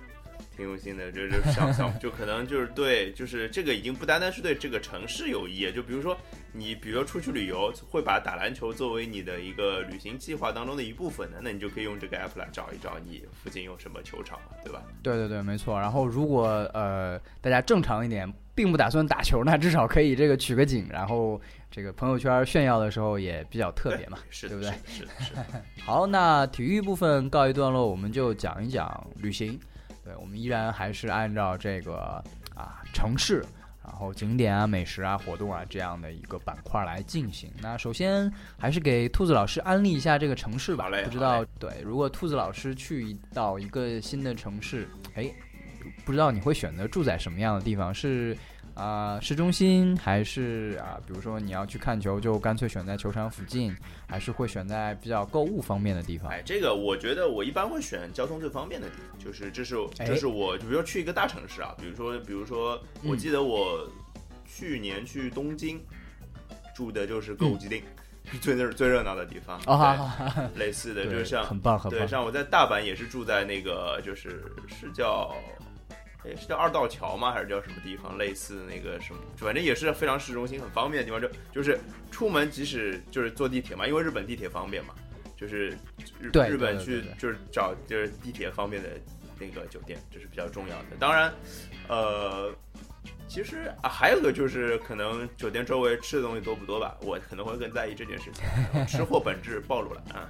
[0.57, 6.17] 挺用心的，就是想想，就可能就是对，就是这个已经不单单是对这个城市有益，就比如说
[6.53, 14.83] 你，比如说出去旅游，会把打篮球作为你的一个旅行计划当中的一部分的，那你就可以用这个 app 来找一找你附近有什么球场嘛，对吧？
[15.03, 15.79] 对对对，没错。
[15.79, 24.73] 然后如果呃大家正常一点，并不打算打球，那至少可以这个取个景，然后这个朋友圈炫耀的时候也比较特别嘛，是，对不对？
[24.87, 25.47] 是的是的。
[25.85, 29.59] 好，那体育部分告一段落，我们就讲一讲旅行。
[30.09, 33.45] 对，我们依然还是按照这个啊城市，
[33.85, 37.53] 然后景点啊、美食啊、活动啊这样的一个板块来进行。
[37.61, 40.89] 那首先还是给兔子老师安利一下这个城市吧。
[41.05, 45.31] 不知道对，如果兔子老师去到一个新的城市，哎，
[46.07, 47.93] 不知道你会选择住在什么样的地方？
[47.93, 48.35] 是？
[48.79, 56.31] 啊，市中心还是啊，比如说你要去看球，就干脆选在球场附近，还是会选在比较购物方便的地方？
[56.31, 63.85] 哎，这个我觉得我一般会选交通最方便的地方，就是这是这是我，就比如说去一个大城市啊，比如说比如说，我记得我
[64.47, 65.85] 去年去东京
[66.73, 67.83] 住的就是歌舞伎町，
[68.41, 75.35] 最热最热闹的地方啊，类似的，就是像很棒很棒，对，像我在大阪也是住在那个，就是是叫。
[76.29, 77.33] 哎，是叫二道桥吗？
[77.33, 78.19] 还是叫什么地方？
[78.19, 81.21] 类似那个什么，反正也是非常市中心、很方便的地方。
[81.21, 81.79] 就就是
[82.11, 84.95] 出门，即使就是坐地铁嘛，因为日本地铁方便嘛，
[85.37, 85.71] 就是
[86.21, 88.91] 日日本去就是找就是地铁方便的
[89.39, 90.97] 那个酒店，这是比较重要的。
[90.99, 91.33] 当然，
[91.89, 92.55] 呃。
[93.27, 98.45] 其实啊，还有个就是可能酒店周围吃的东西多不多吧，我可能会更在意这件事情。
[98.87, 100.29] 吃货本质暴露了啊。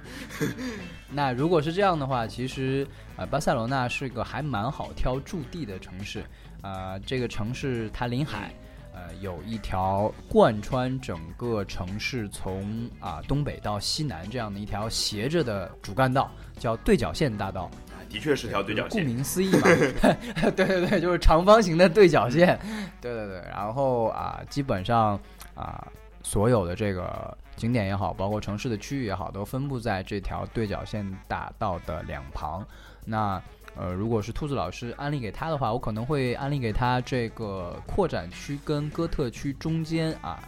[1.09, 6.23] 那如果是这样的话，其实呃，巴塞罗那是个还蛮好挑驻地的城市
[6.61, 6.99] 啊。
[6.99, 8.53] 这个城市它临海，
[8.93, 17.71] 呃，有一条贯穿整个城市从啊东北到西南这样的一条斜着的主干道，叫对角线大道。
[18.09, 22.59] 的确是条对角线，顾名思义嘛，对 对对，就是长方形的对角线，
[22.99, 23.43] 对对对。
[23.49, 25.19] 然后啊，基本上
[25.53, 25.87] 啊，
[26.23, 32.65] 所有的这个景点也好，包括城市的区域也好，都分布在这条对角线大道的两旁。
[33.05, 33.41] 那
[33.75, 40.41] 呃，如果是兔子老师安利给他的话，我可能会安利给他这个扩展区跟哥特区中间啊。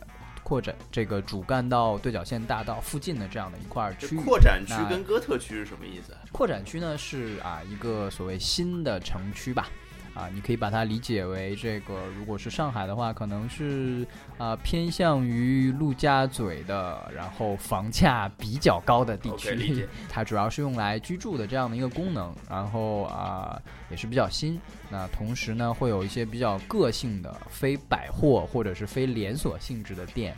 [0.52, 6.14] 扩展这个主干道对角线大道附近的这样的一块区域，扩展区跟哥特区是什么意思？
[6.30, 9.70] 扩展区呢是啊一个所谓新的城区吧，
[10.14, 14.06] 啊你可以把它理解为这个如果是上海的话，可能是
[14.38, 24.60] 啊偏向于陆家嘴的，然后房价比较高的地区， 它主要是用来居住的这样的一个功能，然后啊也是比较新。
[24.90, 30.36] 那同时呢，会有一些比较个性的非百货或者是非连锁性质的店，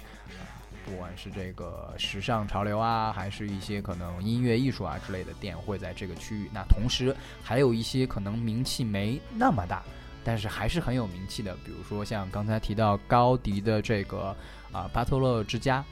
[0.85, 6.49] 不管是这个时尚潮流啊，还是一些可能音乐艺术啊之类的店会在这个区域。
[6.53, 9.83] 那同时还有一些可能名气没那么大，
[10.23, 14.35] 但是还是很有名气的，比如说像刚才提到高迪的这个
[14.71, 15.83] 啊巴托勒之家，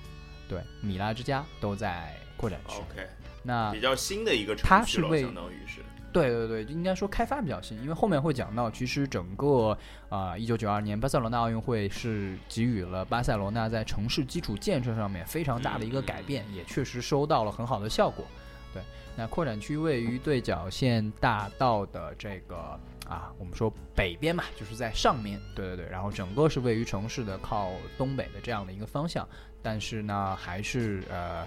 [0.48, 2.76] 对，米拉之家都在扩展区。
[2.92, 3.08] OK，
[3.44, 5.82] 那比较新的一个城市了，它是为相当于是。
[6.12, 9.78] 对对对，应该说开发比较新，因为后面会讲到，其实整个
[10.10, 18.26] 啊，一九九二年巴塞罗那奥运会是给予了巴塞罗那在城市基础建设上面非常大的一个改变，也确实收到了很好的效果。
[18.74, 18.82] 对，
[19.16, 29.28] 那扩展区位于对角线大道的这个啊，我们说北边嘛，就是在上面，对对对，然后整个是位于城市的靠东北的这样的一个方向，
[29.62, 31.40] 但是呢，还是呃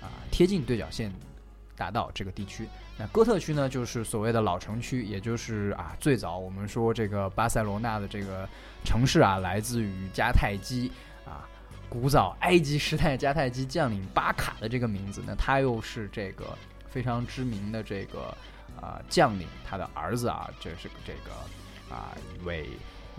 [0.00, 1.12] 啊贴近对角线
[1.78, 2.68] 大道这个地区。
[2.98, 8.46] 那哥特区呢，就是所谓的老城区，也就是啊，最早我们说这个巴塞罗那的这个
[8.84, 10.90] 城市啊，来自于迦太基
[11.24, 11.46] 啊，
[11.88, 15.22] 古早埃及时代迦太基将领巴卡的这个名字。
[15.24, 16.58] 那他又是这个
[16.90, 18.36] 非常知名的这个
[18.80, 22.66] 啊将领，他的儿子啊，这是这个啊一位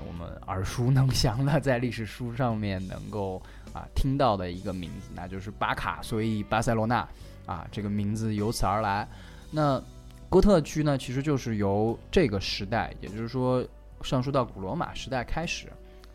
[0.05, 3.41] 我们耳熟能详的，在历史书上面能够
[3.71, 6.01] 啊听到的一个名字，那就是巴卡。
[6.01, 7.07] 所以巴塞罗那
[7.49, 9.07] 啊这个名字由此而来。
[9.49, 9.81] 那
[10.29, 13.65] 哥特区呢，其实就是由这个时代，也就是说
[14.03, 15.67] 上溯到古罗马时代开始，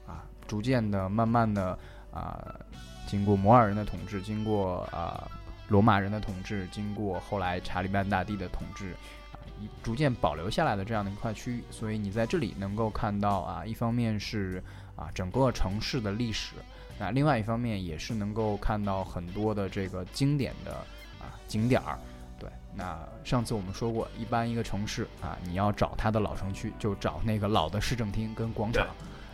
[0.06, 1.76] 啊，逐渐的、慢慢的
[2.12, 2.54] 啊，
[3.08, 5.28] 经过摩尔人的统治，经过啊
[5.66, 8.92] 罗马人的统治，经过后来查理曼大帝的统治，
[9.32, 9.34] 啊，
[9.82, 11.64] 逐渐保留下来的这样的一块区域。
[11.72, 14.62] 所以你在这里能够看到啊，一方面是
[14.94, 16.54] 啊整个城市的历史，
[17.00, 20.86] 那另外一方面也是能够看到很多的这个经典的
[21.46, 21.98] 景点儿。
[22.38, 28.86] 对，那上次我们说过，一般一个城市啊，你要找它的老城区，就找那个老的市政厅跟广场。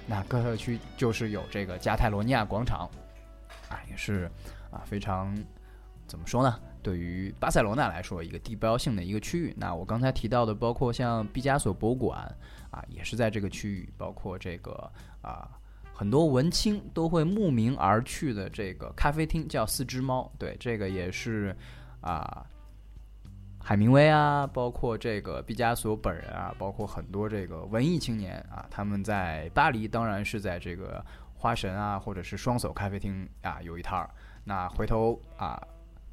[0.07, 2.91] 那哥特区就是有这个加泰罗尼亚广场，
[3.69, 4.31] 啊，也是
[4.71, 5.37] 啊非常
[6.07, 6.59] 怎么说呢？
[6.83, 9.55] 对于巴塞罗那来说，一个地标性的一个区域。
[9.57, 12.21] 那我刚才提到的，包括像毕加索博物馆
[12.71, 14.91] 啊，也是在这个区域，包括这个
[15.23, 15.49] 啊。
[15.93, 21.55] 很多文青都会慕名而去的这个咖啡厅叫四只猫，对，这个也是
[22.01, 22.47] 啊，
[23.63, 34.11] 海明威啊，包括这个毕加索本人啊，包括很多这个文艺青年啊，他们在巴黎当然是在这个花神啊，或者是双手咖啡厅啊有一摊儿。
[34.45, 35.63] 那回头啊，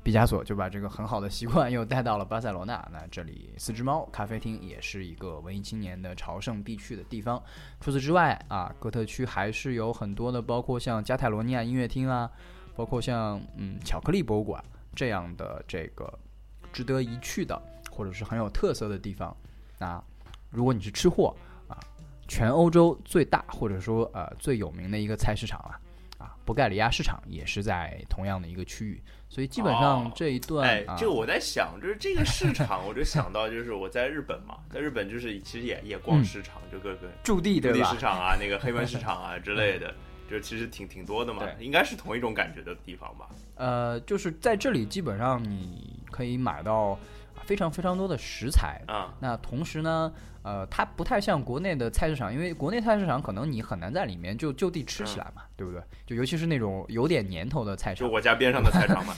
[0.03, 2.85] 毕加索就把这个很好的习惯又带到了巴塞罗那。
[2.91, 7.41] 那这里四只猫咖啡厅也是一个文艺青年的朝圣必去的地方。
[7.79, 12.29] 除此之外啊，哥特区还是有很多的，包括像加泰罗尼亚音乐厅啊，
[12.75, 14.63] 包括像嗯巧克力博物馆
[14.97, 16.11] 这样的这个。
[16.73, 19.35] 值得一去的，或者是很有特色的地方。
[19.79, 20.03] 那
[20.51, 21.35] 如果你是吃货
[21.67, 21.79] 啊，
[22.27, 25.79] 全欧洲最大或者说呃最有名的一个菜市场啊
[26.19, 29.01] 啊，博盖里亚市场也是在同样的一个区域。
[29.29, 37.97] 所以基本上这一段，哎，啊、这个我在想，就是这个市场，我就想到就是我在日本嘛， 在日本就是其实也也逛市场，就各个驻地对吧市？
[37.97, 39.95] 场啊，那个黑门市场啊之类的，
[40.29, 43.29] 就其实挺挺多的嘛，对应该是同一种感觉的地方吧。
[43.55, 46.97] 呃，就是在这里基本上你可以买到
[47.45, 48.81] 非常非常多的食材。
[48.87, 50.11] 啊，那同时呢，
[50.47, 55.81] 呃，它不太像国内的菜市场，因为国内菜市场可能你很难在里面就就地吃起来嘛，对不对？
[56.05, 59.13] 就尤其是那种有点年头的菜市场，就我家边上的菜场嘛。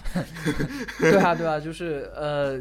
[0.98, 2.60] 对啊，对啊，就是呃，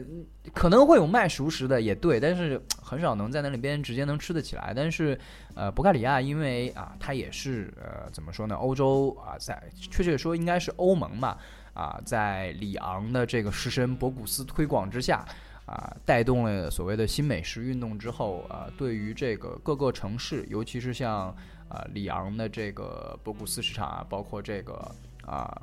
[0.52, 4.74] 可能会有卖熟食的，也对，但是很少能在那里边直接能吃得起来。
[4.76, 5.18] 但是
[5.54, 8.54] 呃，博盖里亚因为啊，它也是呃，怎么说呢？
[8.57, 9.59] 欧洲啊，在
[9.90, 11.38] 确切说应该是欧盟嘛
[11.72, 15.24] 啊，在里昂的这个食神博古斯推广之下。
[15.68, 21.26] 啊，带动了所谓的新美食运动之后，啊，对于这个各个城市，尤其是像
[21.68, 24.90] 啊里昂的这个博古斯市场啊，包括这个
[25.26, 25.61] 啊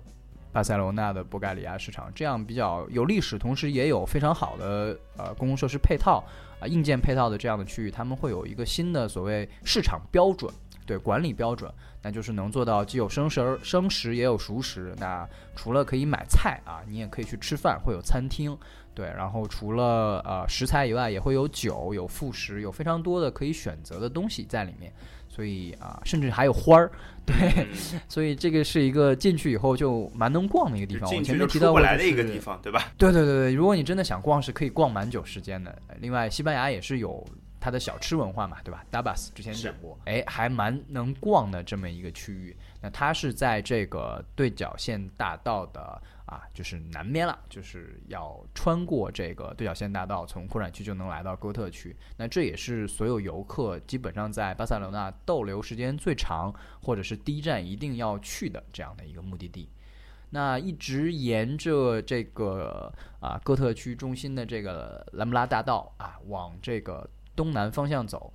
[0.51, 6.23] 巴塞罗那的博盖里亚市场，这样比较有历史，同时也有非常好的呃公共设施配套
[6.59, 10.53] 啊、硬件配套的这样的区域，他们会有一个新的所谓市场标准，
[10.85, 11.71] 对管理标准，
[12.01, 14.93] 那就是能做到既有生食儿生食也有熟食。
[14.99, 18.57] 那除了可以买菜啊，你也可以去吃饭，会有餐厅。
[18.93, 24.93] 对，然后除了呃食材以外，也会有酒、有副食，有非常多的可以选择的东西在里面。
[25.27, 26.89] 所以啊、甚至还有花儿。
[27.25, 27.67] 对，嗯
[28.07, 31.13] 所以这个是一个进去以后就蛮能逛的一个地方。
[31.13, 32.93] 我前面提到过、来的一个地方，对吧？
[32.97, 35.71] 对对对对，如果你真的想逛，是可以逛蛮久时间的。
[35.87, 37.21] 呃另外，西班牙也是有
[37.65, 42.55] 它的小吃文化嘛，对吧？Dabas 之前讲过，哎，还蛮能逛的这么一个区域。
[42.79, 51.95] 那它是在这个对角线大道的啊，就是南边了，就是要穿过这个对角线大道，从扩展区就能来到哥特区。
[52.15, 56.53] 那这也是所有游客基本上在巴塞罗那逗留时间最长，
[56.83, 59.67] 或者是第一站一定要去的这样的一个目的地。
[60.29, 68.31] 那一直沿着这个啊哥特区中心的这个兰布拉大道啊，往这个东南方向走，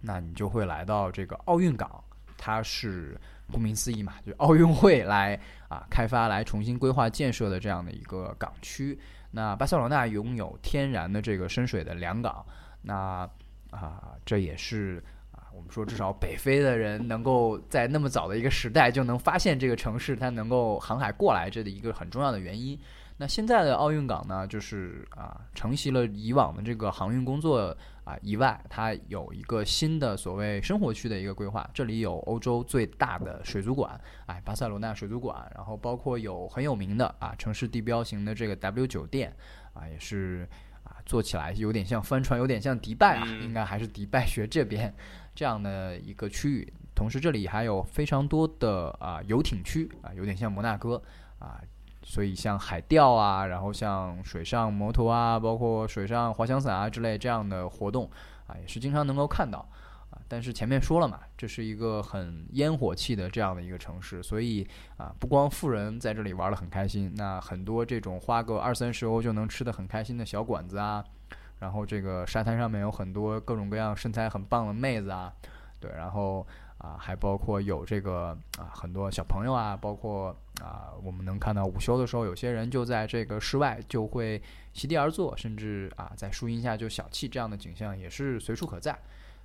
[0.00, 2.02] 那你就会来到这个奥运港。
[2.38, 3.18] 它是
[3.50, 8.98] 顾名思义嘛，就奥运会来啊开发、来重新规划建设的这样的一个港区。
[9.30, 12.44] 那巴塞罗那拥有天然的这个深水的良港，
[12.82, 13.28] 那
[13.70, 15.02] 啊这也是
[15.32, 15.48] 啊。
[15.54, 22.78] 我们说，至少北非的人能够在那么早的一个时代就能发现这个城市，它能够航海过来，这的一个很重要的原因。
[23.18, 31.68] 那现在的奥运港呢，就是啊，承袭了以往的这个航运工作啊以外，它有一个新的所谓生活区的一个规划。
[31.72, 39.34] 这里有欧洲最大的水族馆，哎，巴塞罗那水族馆，然后包括有很有名的啊城市地标型的这个 W 酒店，
[39.72, 40.46] 啊，也是
[40.84, 44.94] 啊做起来有点像帆船，有点像迪拜啊， 应该还是迪拜学这边。
[45.34, 51.02] 这样的一个区域，同时这里还有非常多的啊游艇区啊，有点像摩纳哥
[51.38, 51.60] 啊，
[52.08, 58.08] 所以像海钓啊，然后像水上摩托啊，包括水上滑翔伞啊之类这样的活动
[58.46, 59.58] 啊，也是经常能够看到
[60.10, 60.22] 啊。
[60.28, 64.64] 但是前面说了嘛，这是一个很烟火气的这样的一个城市，所以
[64.96, 71.04] 啊，不光富人在这里玩的很开心，那很多这种花个二三十欧就能吃的很开心的小馆子啊。
[71.58, 75.32] 然后这个沙滩上面有很多各种各样身材很棒的妹子啊，
[75.80, 76.46] 对，然后
[76.86, 80.28] 啊还包括有这个啊很多小朋友啊，包括
[80.60, 84.40] 啊我们能看到午休的时候，有些人就在这个室外就会
[84.72, 88.96] 席地而坐，甚至啊在树荫下就小憩，这样的景象也是随处可在。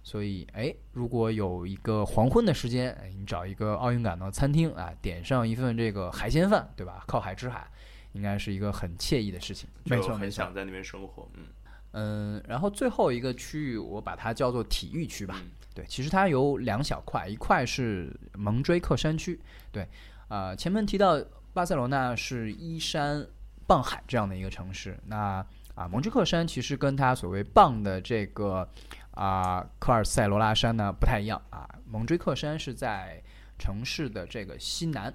[0.03, 7.03] 所以哎，如果有一个黄昏的时间，你找一个奥运感的餐厅啊，点上一份这个海鲜饭，对吧？
[7.07, 7.67] 靠海吃海，
[8.13, 9.69] 应该是一个很惬意的事情。
[9.85, 11.45] 没错，很想在那边生活，嗯。
[11.93, 15.41] 嗯，然后最后一个区域，我把它叫做体育区吧。
[15.73, 19.39] 对，其实它有两小块，一块是蒙锥克山区。
[19.71, 19.87] 对，
[20.29, 21.21] 呃，前面提到
[21.53, 23.25] 巴塞罗那是依山
[23.67, 24.97] 傍海这样的一个城市。
[25.05, 28.67] 那啊，蒙锥克山其实跟它所谓傍的这个
[29.11, 31.69] 啊科尔塞罗拉山呢不太一样啊。
[31.85, 33.21] 蒙锥克山是在
[33.57, 35.13] 城市的这个西南。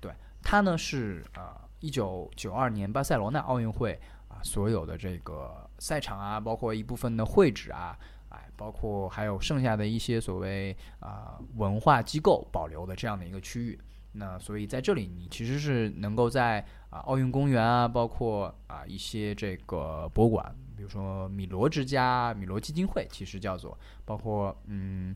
[0.00, 0.12] 对，
[0.42, 3.98] 它呢是啊，一九九二年巴塞罗那奥运会
[4.28, 5.65] 啊所有的这个。
[5.78, 7.98] 赛场啊，包括一部分的会址啊，
[8.30, 13.78] 哎，包括还有剩下的一些所谓啊文化机构保留的这样的一个区域。
[14.12, 25.14] 那所以在这里，你其实是能够在啊奥运公园啊，包括啊一些这个博物馆，比如说米罗之家、米罗基金会，其实叫做，包括嗯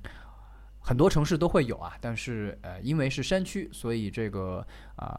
[0.78, 1.96] 很多城市都会有啊。
[1.98, 4.62] 但是呃，因为是山区，所以这个
[4.96, 5.18] 啊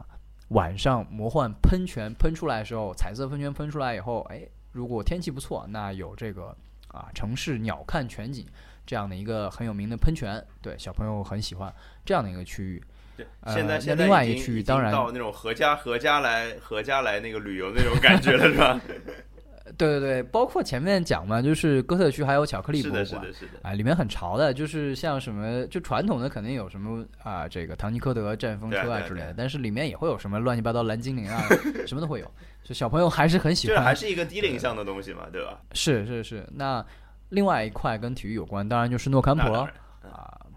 [0.50, 4.48] 晚上魔幻喷泉喷出来的时候，彩色喷泉喷出来以后，哎。
[4.72, 6.56] 如果天气不错，那有这个
[6.88, 8.46] 啊城市鸟瞰全景
[8.86, 11.74] 这样的一个很有名的喷泉，对小朋友很喜欢
[12.06, 12.84] 这样的一个区域。
[13.18, 18.80] 对，现在现在另外一个区域当然到那种合家合家来合家来那个旅游那种感觉了，是吧？
[19.78, 31.44] 对对对，包括前面讲嘛，就是哥特区还有巧克力博物馆，是的，是的，是的，啊，里面很潮的，就是像什么，就传统的肯定有什么啊，这个唐尼科德战风车啊之类的，但是里面也会有什么乱七八糟蓝精灵啊，
[31.86, 32.32] 什么都会有，
[32.64, 35.60] 就小朋友还是很喜欢，还是一个低龄向的东西嘛，对吧？
[35.74, 36.86] 是是是，那
[37.30, 39.70] 另外一块跟体育有关，当然就是诺坎普了。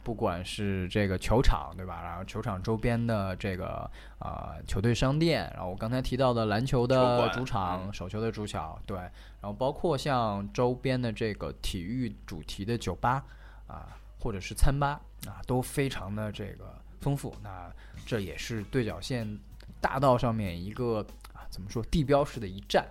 [0.04, 2.02] 不管是这个球场，对吧？
[2.04, 13.24] 然后球场周边的这个啊球队商店，然后我刚才提到的篮球的主场、手球的主场，对，然后包括像周边的这个体育主题的酒吧
[13.66, 17.34] 啊，或者是餐吧啊，都非常的这个丰富。
[17.42, 17.72] 那
[18.04, 19.38] 这也是对角线
[19.80, 22.86] 大道上面一个啊怎么说地标式的一站，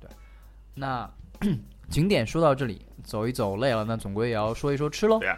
[0.00, 0.08] 对。
[0.74, 1.08] 那
[1.90, 5.18] 景点说到这里，走一走累了，那总归也要说一说吃喽。
[5.18, 5.36] 对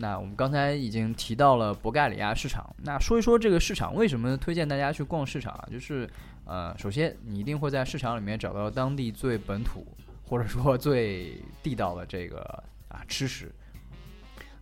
[0.00, 5.68] 那我们刚才已经提到了博盖里亚市场，那说一说这个市场为什么推荐大家去逛市场啊？
[5.72, 6.08] 就是，
[6.44, 9.84] 呃，首先你一定会在市场里面找到当地最本土
[10.24, 13.52] 或者说最地道的这个啊吃食。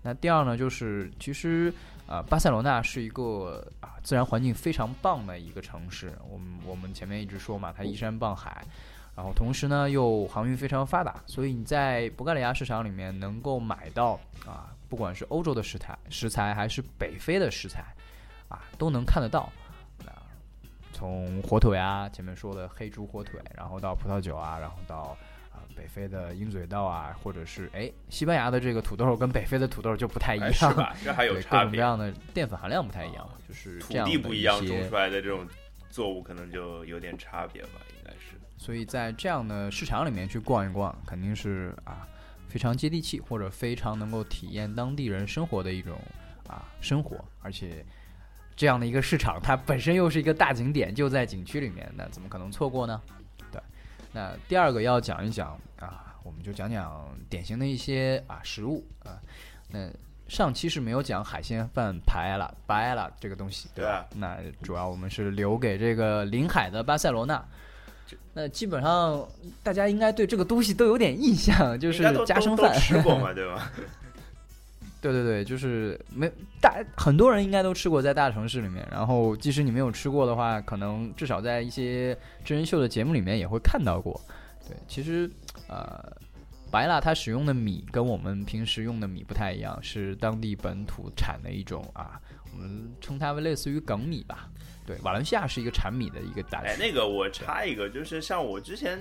[0.01, 1.70] 那第二呢，就是其实
[2.07, 6.16] 啊，巴塞罗那是一个啊自然环境非常棒的一个城市。
[6.30, 8.64] 我们我们前面一直说嘛，它依山傍海，
[9.14, 14.72] 然后同时呢又航运非常发达，所以你在博盖里亚市场里面能够买到啊。
[14.89, 17.84] 不管是欧洲的食材食材，还是北非的食材，
[18.49, 19.53] 啊，都能看得到。
[20.05, 20.22] 啊，
[20.93, 25.16] 从火腿啊，前面说的黑猪火腿，然后到葡萄酒啊，然后到
[25.53, 30.95] 啊北非的鹰嘴豆啊，或者是哎西班牙的这个土豆跟北非的土豆就不太一样，是吧？
[31.03, 35.47] 这还有差别，各种各样的淀粉含量不太一样，就是土地不一样，种出来的这种
[35.91, 38.37] 作物可能就有点差别吧，应该是。
[38.57, 42.07] 所以在这样的市场里面去逛一逛，肯定是啊。
[42.49, 45.99] 非常接地气，或者非常能够体验当地人生活的一种
[46.49, 47.84] 啊生活，而且
[48.55, 53.01] 这样的一个市场，它本身又是一个大景点，就在景区里面，那怎么可能错过呢？
[53.51, 53.61] 对，
[54.12, 59.20] 那第二个要讲一讲啊，我们就讲讲典型的一些啊食物啊。
[59.68, 59.90] 那
[60.28, 64.07] 上期是没有讲海鲜饭排了排了这个东西，对吧？
[64.14, 67.44] 那主要我们是留给这个临海的巴塞罗那。
[68.35, 69.27] 那基本上
[69.63, 73.71] 大家应该对这个东西都有点印象，就是家生饭吃过嘛， 对吧？
[75.01, 76.29] 对对对，就是没
[76.61, 78.87] 大很多人应该都吃过，在大城市里面。
[78.91, 84.21] 然后即使你没有吃过的话，可能至少在一些真人秀的节目里面也会看到过。
[84.67, 85.31] 对，其实
[85.69, 86.13] 呃，
[86.73, 92.21] 白蜡它使用的米跟我们平时用的米不太一样，是当地本土产的一种啊，
[92.53, 94.49] 我们称它为类似于梗米吧。
[94.87, 96.68] 对，瓦伦西亚是一个产米的一个大区。
[96.68, 98.99] 哎，那个我插一个，就是像我之前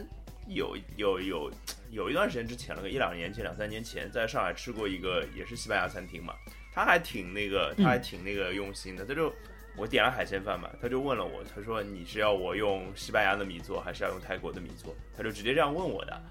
[0.48, 1.52] 有有有
[1.92, 6.34] 有一段时间之前了，个一两年前、两三年前，在上海吃过一个也是西班牙餐厅嘛，
[6.74, 9.06] 他还挺那个，他还挺那个用心的。
[9.06, 9.32] 他就
[9.78, 14.96] 我点了海鲜饭嘛，他就问了我，他说你是要我用西班牙的米做，还是要用泰国的米做？
[15.16, 16.22] 他就直接这样问我的。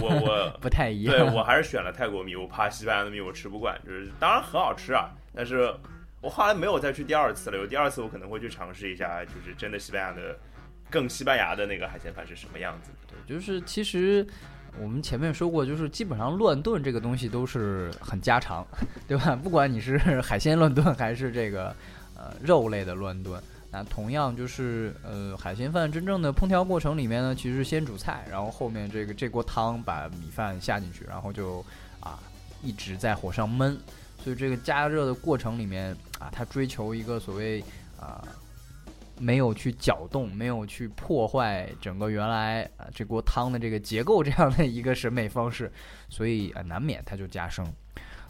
[0.00, 3.80] 我我 不太一样，对我还是选了泰国米，我怕西班牙的米我吃不惯。
[3.84, 5.74] 就是当然很好吃啊，但是。
[6.22, 10.38] 我后来没有再去第二次了，有第二次我可能会去尝试一下，就是真的西班牙的，
[10.88, 12.92] 更西班牙的那个海鲜饭是什么样子。
[13.08, 14.24] 对，就是其实
[14.80, 18.64] 我们前面说过，就是基本上乱炖这个东西都是很家常，
[19.08, 19.34] 对吧？
[19.34, 21.74] 不管你是海鲜乱炖还是这个
[22.16, 23.42] 呃肉类的乱炖，
[23.72, 31.66] 那同样就是呃海鲜饭真正的烹调过程里面呢，其实先煮菜，然后后面这个这锅汤把米饭下进去，然后就
[31.98, 32.20] 啊
[32.62, 33.76] 一直在火上焖。
[34.22, 37.60] 所以这个加热的过程里面啊，他追求一个所谓
[37.98, 38.22] 啊，
[39.18, 45.72] 没有去搅动，没有去破坏整个原来啊这锅汤的这个结构这样的一个审美方式，
[46.08, 47.66] 所以啊难免它就加生。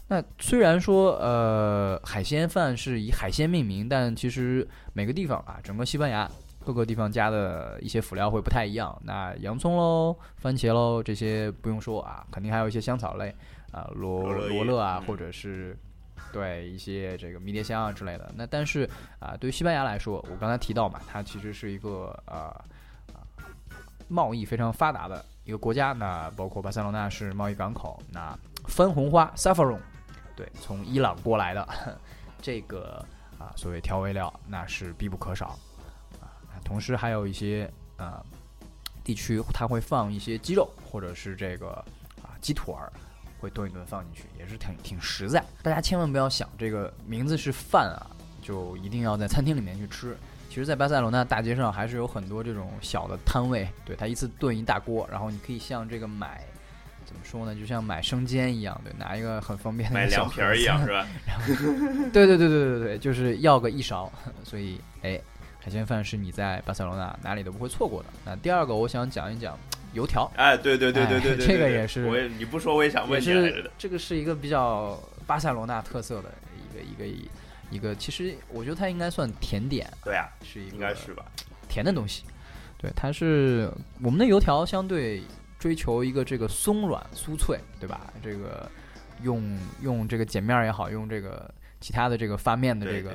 [0.07, 6.27] 那虽然说呃海鲜饭是以海鲜命名，但其实每个地方啊，整个西班牙
[6.65, 8.99] 各个地方加的一些辅料会不太一样。
[9.05, 13.35] 那洋葱喽、番茄喽这些不用说啊，肯定还有一些香草类。
[13.71, 15.75] 啊，罗罗勒啊，或者是
[16.33, 18.29] 对一些这个迷迭香啊之类的。
[18.35, 22.51] 那但是啊，对于西班牙来说，我刚才提到嘛，它其实是一个呃
[24.07, 25.93] 贸易非常发达的一个国家。
[25.93, 28.01] 那包括巴塞罗那是贸易港口。
[28.11, 29.79] 那番红花 saffron，
[30.35, 31.97] 对，从伊朗过来的
[32.41, 33.05] 这个
[33.37, 35.57] 啊，所谓调味料那是必不可少
[36.19, 36.33] 啊。
[36.65, 38.25] 同时还有一些啊
[39.03, 41.69] 地区，它会放一些鸡肉或者是这个
[42.23, 42.91] 啊鸡腿儿。
[43.43, 45.43] 会炖一炖放进去，也是挺挺实在。
[45.61, 48.07] 大家千万不要想这个名字是饭啊，
[48.41, 50.15] 就一定要在餐厅里面去吃。
[50.47, 56.41] 其实，在巴塞罗那大街上还是有很多这种小的摊位，对它一次炖一大锅，然后你可以像这个买
[57.05, 61.05] 怎么说呢，就像买生煎一样，对，拿一个很方便的买凉皮儿一样是吧？
[61.27, 61.45] 然后
[62.13, 64.09] 对对对对对对，就是要个一勺。
[64.45, 65.19] 所以，哎，
[65.59, 68.09] 海鲜饭是你在巴塞罗那哪里都不会错过的。
[68.23, 69.57] 那第二个，我想讲一讲。
[69.93, 73.71] 油条，哎，对对对对对对，这个也是，我也你不说我也想问你来着的。
[73.77, 76.31] 这个是一个比较巴塞罗那特色的
[76.75, 77.29] 一个一个
[77.71, 79.87] 一个，其实我觉得它应该算甜点。
[80.03, 81.23] 对啊，是应该是吧？
[81.69, 82.23] 甜的东西，
[82.77, 83.71] 对，它是
[84.01, 85.21] 我们的油条相对
[85.57, 88.11] 追求一个这个松软酥脆，对吧？
[88.23, 88.69] 这个
[89.21, 93.11] 用用这个碱面也好，用这个其他的这个发面的这个。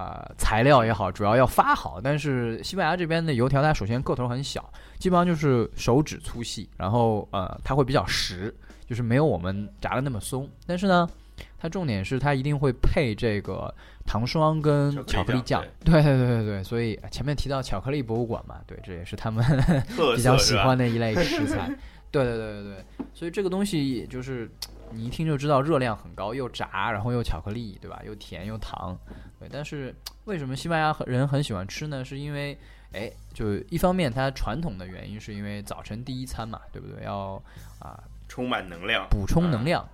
[0.00, 0.30] 对对对对。
[0.30, 2.00] 啊，材料也好，主要要发好。
[2.00, 8.54] 但是西班牙这边的油条，它首先个头很小，基本上就是手指粗细，然后呃，它会比较实，
[8.88, 10.48] 就是没有我们炸的那么松。
[10.66, 11.06] 但是呢，
[11.58, 13.74] 它重点是它一定会配这个
[14.06, 15.62] 糖霜跟巧克力酱。
[15.84, 19.44] 对对对对对，所以前面提到巧克力博物馆嘛，对，这也是他们
[20.16, 21.70] 比较喜欢的一类食材。
[22.10, 24.50] 对对对对对，所以这个东西就是。
[24.92, 28.00] 你一听就知道热量很高，又炸，然后又巧克力，对吧？
[28.04, 28.98] 又甜又糖，
[29.38, 29.48] 对。
[29.50, 32.04] 但是为什么西班牙人很喜欢吃呢？
[32.04, 32.58] 是因为，
[32.92, 37.04] 哎，就一方面它传统的原因，是因为早晨第一餐嘛，对不对？
[37.04, 37.42] 要
[37.78, 39.88] 啊，充满能量，补充能量，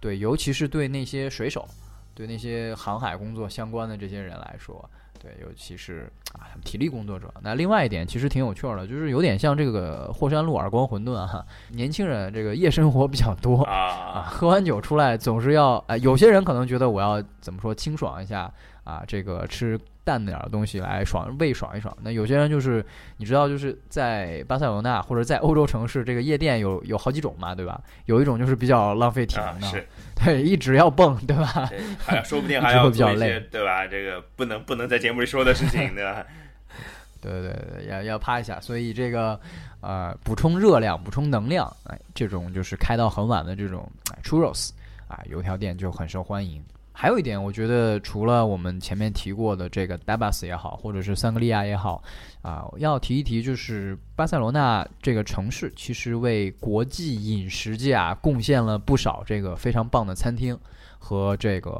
[0.00, 1.68] 对，尤其是对那些水手，
[2.14, 4.88] 对那些航海工作相关的这些人来说。
[5.20, 7.32] 对，尤其是啊，体力工作者。
[7.42, 11.44] 那另外一点其实挺有趣的，就是有点像这个霍山路耳光馄饨啊。
[11.70, 18.52] 年轻人这个夜生活比较多啊，喝完酒出来总是要啊，有些人可能觉得我要怎么说清爽一下
[18.84, 19.78] 啊，这个吃。
[20.08, 21.94] 淡点的东西来爽胃爽一爽。
[22.00, 22.82] 那有些人就是
[23.18, 27.78] 你知道，就是在巴塞罗那或者在欧洲城市，这个夜店有有好几种嘛，对吧？
[28.06, 29.84] 有一种就是比较浪费体能的，
[30.14, 31.68] 对，一直要蹦，对吧？
[31.98, 33.86] 还说不定还要比较累，对吧？
[33.86, 36.24] 这个不能不能在节目里说的事情，对吧？
[37.20, 38.58] 对对对，要要趴一下。
[38.60, 39.38] 所以这个
[39.82, 43.86] 呃，补充热量、补充能量，哎，这种就是开到很晚的这种
[44.22, 44.70] churros
[45.06, 46.64] 啊，油条店就很受欢迎。
[47.00, 52.02] 还有一点，我觉得除了我们前面提过的这个 Dabas 也好，或者是桑格利亚也好，
[52.42, 60.58] 啊，要提一提，就是巴塞罗那这个城市，其实为国际饮食界啊贡献了不少这个非常棒的餐厅
[60.98, 61.70] 和这个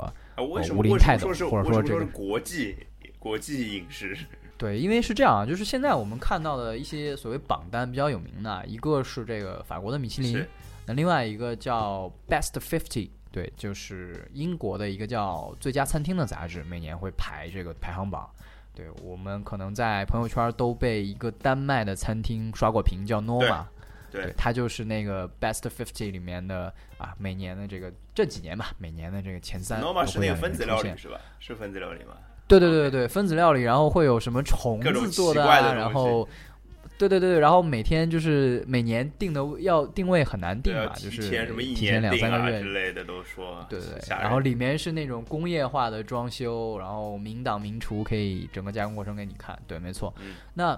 [0.73, 2.77] 武林泰斗，或者说这个国际
[3.19, 4.17] 国际饮食。
[4.57, 10.47] 对，因为是这样啊，就是现在我们看到的一些所谓榜单比较有名的，一个是这个法国的米其林，
[10.87, 13.11] 那另外一个叫 Best Fifty。
[13.31, 18.29] 对，就是英国的一个叫《最佳餐厅》的杂志，每年会排这个排行榜。
[18.75, 23.65] 对我们可能在朋友圈都被一个丹麦的餐厅刷过屏，叫 Norma。
[24.11, 29.83] 对，它就是那个 Best Fifty 里面的啊，每年的这个这几年吧，每年的这个前三。
[29.83, 31.21] Norma 是那个分子料理是吧？
[31.39, 32.15] 是分子料理吗？
[32.47, 36.27] 对对对对对，分子料理，然后会有什么虫子做的，然后。
[36.99, 41.23] 对对对然后每天就是每年定的要定位很难定嘛，就是
[41.57, 43.65] 提前两三个月之类的都说。
[43.69, 49.57] 对对，然后里面是那种工业化的装修，然后明档明厨，可以整个加工过程给你看。
[49.69, 50.13] 对，没错。
[50.55, 50.77] 那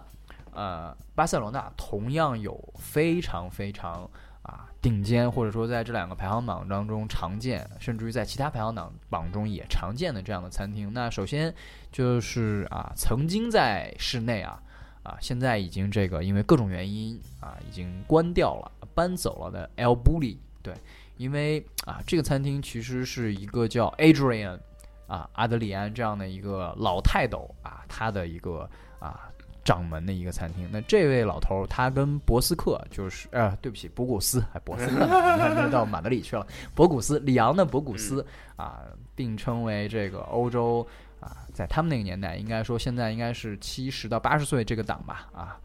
[0.52, 4.06] 呃，巴塞罗那同样有非常非常
[4.42, 10.92] 啊顶尖，或者说在这两个排行榜当中常见，甚至于在其他排行榜榜中也常见的这样的餐厅。
[10.92, 11.54] 那首先
[11.90, 14.60] 就是啊，曾经在室内啊。
[15.02, 20.36] 啊，现在已经这个因为各种原因啊，已经关掉了，搬走了的 El Bulli。
[20.62, 20.74] 对，
[21.16, 24.58] 因为啊，这个餐厅其实是一个叫 Adrian
[25.06, 29.30] 啊，阿德里安这样的一个老泰斗啊，他的一个啊
[29.64, 30.68] 掌门的一个餐厅。
[30.70, 38.24] 那这位老头儿，他跟博斯克就是呃，对不起，博古斯，还博斯， 你看到马德里去了，博古斯，里昂的博古斯
[38.56, 38.82] 啊，
[39.14, 40.86] 并称为这个欧洲。
[41.20, 45.60] 啊，在他们那个年代，应该说现在应该是七十到八十岁这个档吧，啊，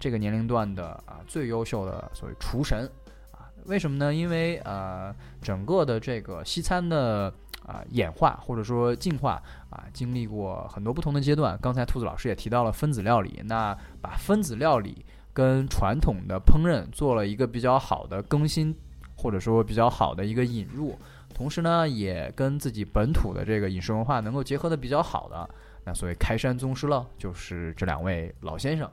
[0.00, 2.90] 这个年龄段的啊最优秀的所谓厨神
[3.30, 4.12] 啊，为什么呢？
[4.12, 7.32] 因为呃，整个的这个西餐的
[7.64, 11.56] 啊演化或者说进化啊，经历过很多不同的阶段。
[11.62, 18.76] 刚才兔子老师也提到了分子料理，那把分子料理跟传统的烹饪做了一个比较好的更新，
[19.16, 20.98] 或者说比较好的一个引入。
[21.32, 25.48] 同时呢，也跟自己本土的这个饮食文化能够结合的比较好的，
[25.84, 28.88] 那所谓开山宗师了，就是这两位老先生，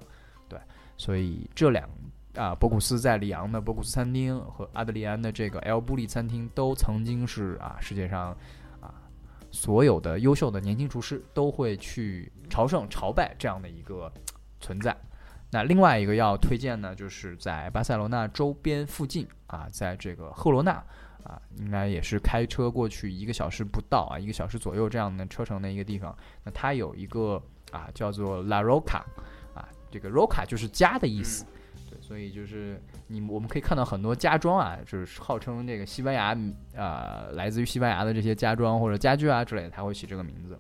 [0.48, 0.60] 对，
[0.98, 1.88] 所以这两
[2.36, 8.36] 啊，博古斯在里昂的博古斯餐厅和阿德里安的这个 El 布利餐厅都曾经是啊世界上
[8.80, 8.94] 啊
[9.52, 14.12] 所有的优秀的年轻厨师都会去朝圣朝拜这样的一个
[14.60, 14.96] 存在。
[15.52, 20.84] 那另外一个要推荐呢，就是在巴塞罗那周边附近啊，在这个赫罗纳。
[21.24, 26.16] 啊，应该也是开车过去一个小时不到啊，一个小时左右这样的车程的一个地方。
[26.44, 27.42] 那它有一个
[27.72, 29.02] 啊，叫做 La Roca，
[29.54, 31.46] 啊，这个 Roca 就是家的意思。
[31.90, 36.36] 对，所以就是你我们可以看到很多家装啊，就是号称这个西班牙
[36.76, 40.58] 啊，来自于西班牙的这些家装或者家具啊之类的，它会起这个名字。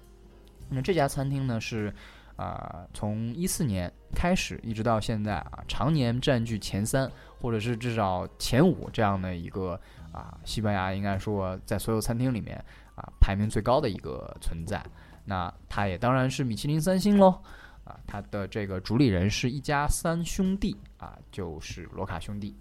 [0.69, 1.91] 那这家餐厅呢是
[2.35, 7.09] 啊，从一四年开始一直到现在啊，常年占据前三
[7.41, 9.79] 或者是至少前五这样的一个。
[10.19, 12.57] 啊，西班牙应该说在所有餐厅里面
[12.95, 14.83] 啊排名最高的一个存在。
[15.23, 17.41] 那它也当然是米其林三星喽。
[17.85, 22.53] 啊，它的这个主理人是一家三兄弟啊，就是罗卡兄弟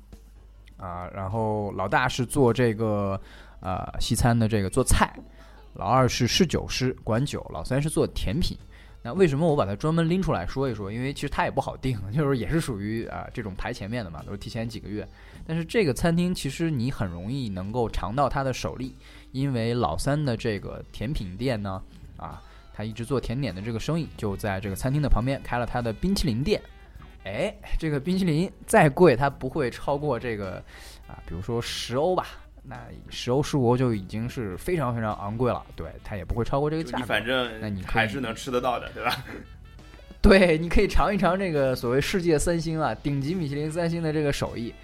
[0.77, 1.07] 啊。
[1.09, 3.21] 然后老大是做这个
[3.61, 5.13] 呃西餐的这个做菜，
[5.75, 8.57] 老二是侍酒师管酒，老三是做甜品。
[9.13, 10.91] 为什么我把它专门拎出来说一说？
[10.91, 15.07] 因为其实它也不好定， 就是也是属于啊这种排前面的嘛，都是提前几个月。
[15.47, 18.95] 但是这个餐厅其实你很容易能够尝到它的手艺，
[19.33, 21.83] 因为老三的这个甜品店呢，
[22.17, 22.43] 啊，
[22.75, 26.61] 他一直做甜点的这个生意，就在这个餐厅的旁边开了他的冰淇淋店。
[27.25, 30.63] 哎，这个冰淇淋再贵，它不会超过这个
[31.07, 32.27] 啊，比如说十欧吧。
[32.69, 32.77] 那
[33.09, 37.07] 十欧十五欧就已经是非常非常昂贵了，对，它也不会超过这个价格。
[37.07, 39.25] 反正那你还是能吃得到的，对吧？
[40.21, 44.75] 对，你可以尝一尝这个所谓世界三星啊，顶级米其林三星的这个手艺。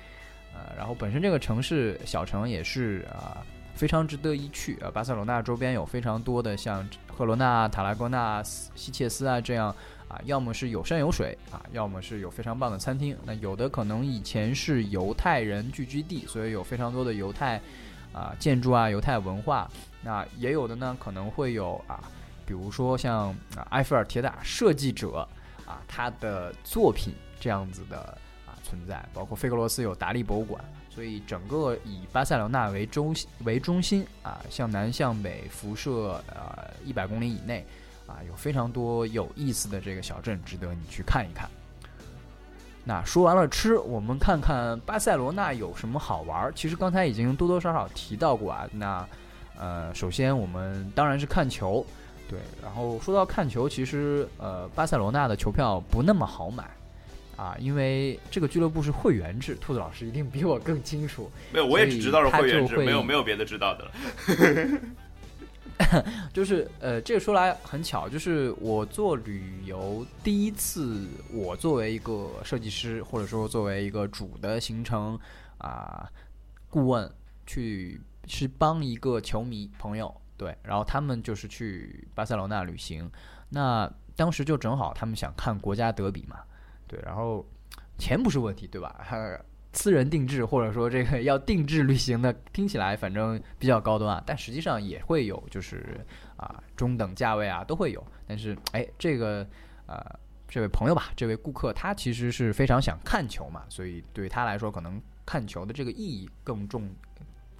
[0.55, 4.91] 呃，然后本身这个城市小城也是啊，非常值得一去啊。
[4.91, 9.74] 巴塞罗那周边有非常多的像赫罗纳、塔拉戈纳、西切斯啊这样。
[10.09, 13.16] 啊，要么是有山有水啊，要么是有非常棒的餐厅。
[13.24, 17.61] 那有的可能以前是犹太人聚居地，所以有非常多的犹太
[18.12, 19.70] 啊建筑啊、犹太文化。
[20.02, 22.05] 那也有的呢，可能会有啊，
[22.44, 23.34] 比如说像
[23.70, 25.26] 埃菲尔铁塔设计者
[25.66, 27.98] 啊他的作品这样子的
[28.46, 30.62] 啊存在，包括费格罗斯有达利博物馆。
[30.90, 33.12] 所以整个以巴塞罗那为中
[33.44, 37.66] 为中心啊，向南向北辐射呃一百公里以内。
[38.14, 41.50] 啊，有非常多有意思的这个小镇值得你去看一看。
[42.84, 46.52] 那说完了吃，我们看看巴塞罗那有什么好玩儿。
[46.54, 48.68] 其实刚才已经多多少少提到过啊。
[48.72, 49.08] 那
[49.58, 51.84] 呃，首先我们当然是看球，
[52.28, 52.38] 对。
[52.62, 56.64] 然后说到看球，其实呃，巴塞罗那的球票不那么好买
[57.36, 59.54] 啊，因为这个俱乐部是会员制。
[59.54, 61.30] 兔子老师一定比我更清楚。
[61.52, 63.90] 没有，我也只知道是会员制，没有没有别的知道的了。
[66.33, 75.18] 就是呃，这个说来很巧，就是我做旅游第一次，我作为一个设计师，或者说作为一个主的行程
[75.59, 76.09] 啊
[76.70, 77.11] 顾问，
[77.47, 83.11] 去是帮一个球迷朋友，对，然后他们就是去巴塞罗那旅行，
[83.49, 86.39] 那当时就正好他们想看国家德比嘛，
[86.87, 87.45] 对，然后
[87.99, 89.05] 钱不是问题，对吧？
[89.75, 96.01] 私人定制，或者说这个要定制旅行的，听起来反正比较高端啊，但实际上也会有，就是
[96.37, 98.03] 啊中等价位啊都会有。
[98.27, 99.47] 但是哎，这个
[99.87, 100.01] 呃
[100.49, 106.89] 这位朋友吧，这位顾客他其实是非常想看球嘛，所以对他来说，可能看球的这个意义更重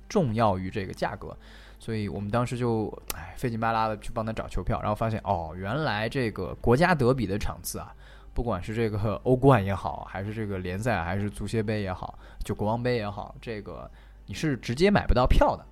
[0.09, 1.37] 重要于这个价格。
[1.81, 7.95] 所以我们当时就哎费劲巴拉的去帮他找球票，然后发现哦，原来这个国家德比的场次啊。
[8.35, 13.89] 不管是这个 欧冠也好，还是这个联赛，还是足协杯也好，就国王杯也好，这个
[14.27, 15.65] 你是直接买不到票的。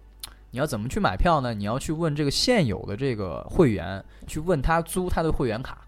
[0.52, 1.52] 你要怎么去买票呢？
[1.54, 5.78] 你要去问这个现有的这个会员，去问他租他的会员卡。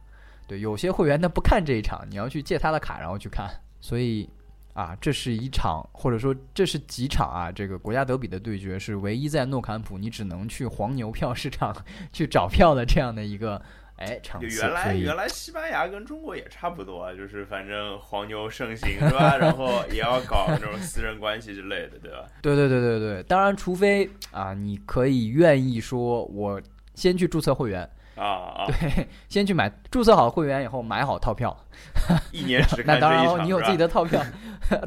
[0.48, 3.48] 对，有些会员他不看这一场，你要去借他的卡，然后去看。
[3.80, 4.28] 所以
[4.72, 11.76] 啊，这是一场，或者说这是几场啊，这个国家德比的对决是唯一在诺坎普你只能去黄牛票市场
[12.10, 13.60] 去找票的这样的一个。
[13.96, 19.36] 哎，原来原来西班牙跟中国也差不多，就是反正黄牛盛行是吧？
[19.38, 22.26] 然后也要搞那种私人关系之类的，对吧？
[22.42, 26.60] 对对对对对，当然，除非啊，你可以愿意说，我
[26.94, 31.56] 先去注册会员啊啊， 对，先去买注册好会员以后买好套票，
[32.32, 34.20] 一年只看这一场，你有自己的套票，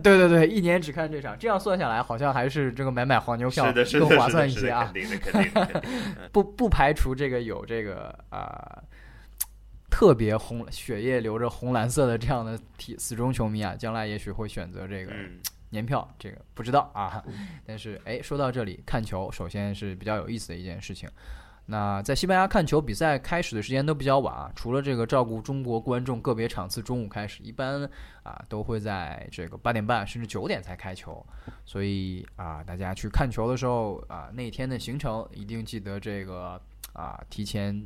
[0.03, 5.81] 对对对，一年只看这场，这样算下来好像还是这个买买黄牛票更划算一些啊，肯定的肯定的，
[6.33, 8.83] 不不排除这个有这个啊。
[9.97, 15.11] 特别红血液流着红蓝色的这样的体死忠球迷啊，将来也许会选择这个
[15.71, 17.23] 年票，这个不知道啊。
[17.65, 21.09] 但是哎，说到这里，看球首先是比较有意思的一件事情。
[21.65, 27.83] 那在西班牙看球比赛开始的时间都比较晚啊，除了这个照顾中国观众，个别场次中午开始，一般
[28.21, 31.25] 啊都会在这个八点半甚至九点才开球。
[31.65, 36.61] 所以啊，大家去看球的时候啊，那天的行程一定记得这个
[36.93, 37.83] 啊提前。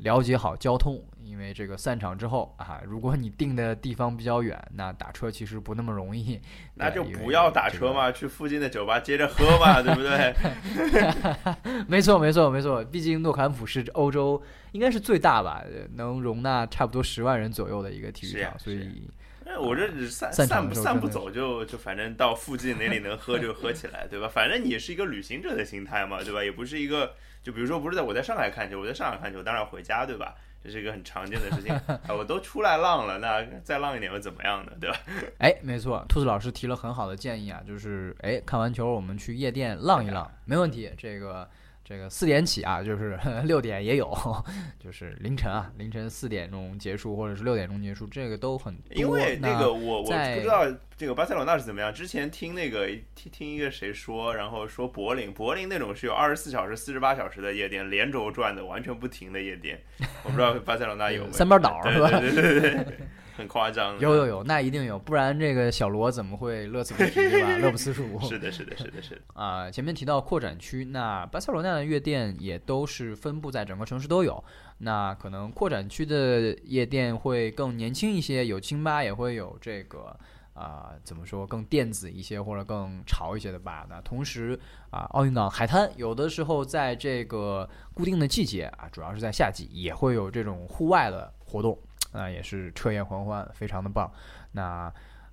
[0.00, 6.40] 了解好交通，因为这个散场之后啊，如果你定的地方比较远， 那打车其实不那么容易。
[6.74, 11.84] 那就不要打车嘛，去附近的酒吧接着喝嘛， 对不对？
[11.86, 12.84] 没错，没错，没错。
[12.84, 14.42] 毕竟诺坎普是欧洲
[14.72, 15.62] 应该是最大吧，
[15.94, 19.08] 能容纳差不多十万人左右的一个体育场，所以。
[19.46, 24.26] 哎，我这散散不散不走就就反正到附近哪里能喝就喝起来，对吧？
[24.26, 26.42] 反正你是一个旅行者的心态嘛，对吧？
[26.42, 27.14] 也不是一个。
[27.44, 30.34] 就比如说，不是在我在上海看球，我在上海看球，当然回家，对吧？
[30.64, 31.78] 这是一个很常见的事情。
[32.08, 34.72] 我都出来浪了，那再浪一点又怎么样呢？
[34.80, 34.96] 对吧？
[35.38, 40.90] 哎，没错，兔子老师提了很好的建议啊，就是哎，看完球我们去夜店浪一浪，没问题。
[40.96, 41.48] 这个。
[41.84, 44.10] 这个四点起啊，就是 六点也有，
[44.78, 48.94] 就是凌晨啊，凌晨四点钟结束，或者是六点钟结束，这个都很多。
[48.94, 50.64] 因为那个我我不知道
[50.96, 51.92] 这个巴塞罗那是怎么样。
[51.92, 59.78] 之前听那个听听一个谁说，然后说柏林，柏林那种是有二十四小时、四十八小时的夜店，连轴转的，完全不停的夜店。
[60.22, 62.08] 我不知道巴塞罗那有没有三班倒是吧？
[62.18, 62.98] 对对对对。
[63.36, 67.56] 很夸张，有有有，那一定有，不然这个小罗怎么会乐此不疲，对吧？
[67.58, 68.04] 乐不思蜀。
[68.20, 69.20] 是的，是的，是的，是的。
[69.34, 74.42] 啊，前面提到扩展区，那巴塞罗那的夜店也都是分布在整个城市都有。
[74.78, 80.16] 那可能扩展区的夜店会更年轻一些，有清吧，也会有这个
[80.52, 83.86] 啊，怎么说更电子一些或者更潮一些的吧。
[83.88, 84.58] 那同时
[84.90, 91.76] 啊，奥运港海滩有的时候在这个固定的季节啊，主要是在夏季，也会有这种户外的活动。
[92.14, 94.10] 那也是彻夜狂欢，非常的棒。
[94.52, 94.62] 那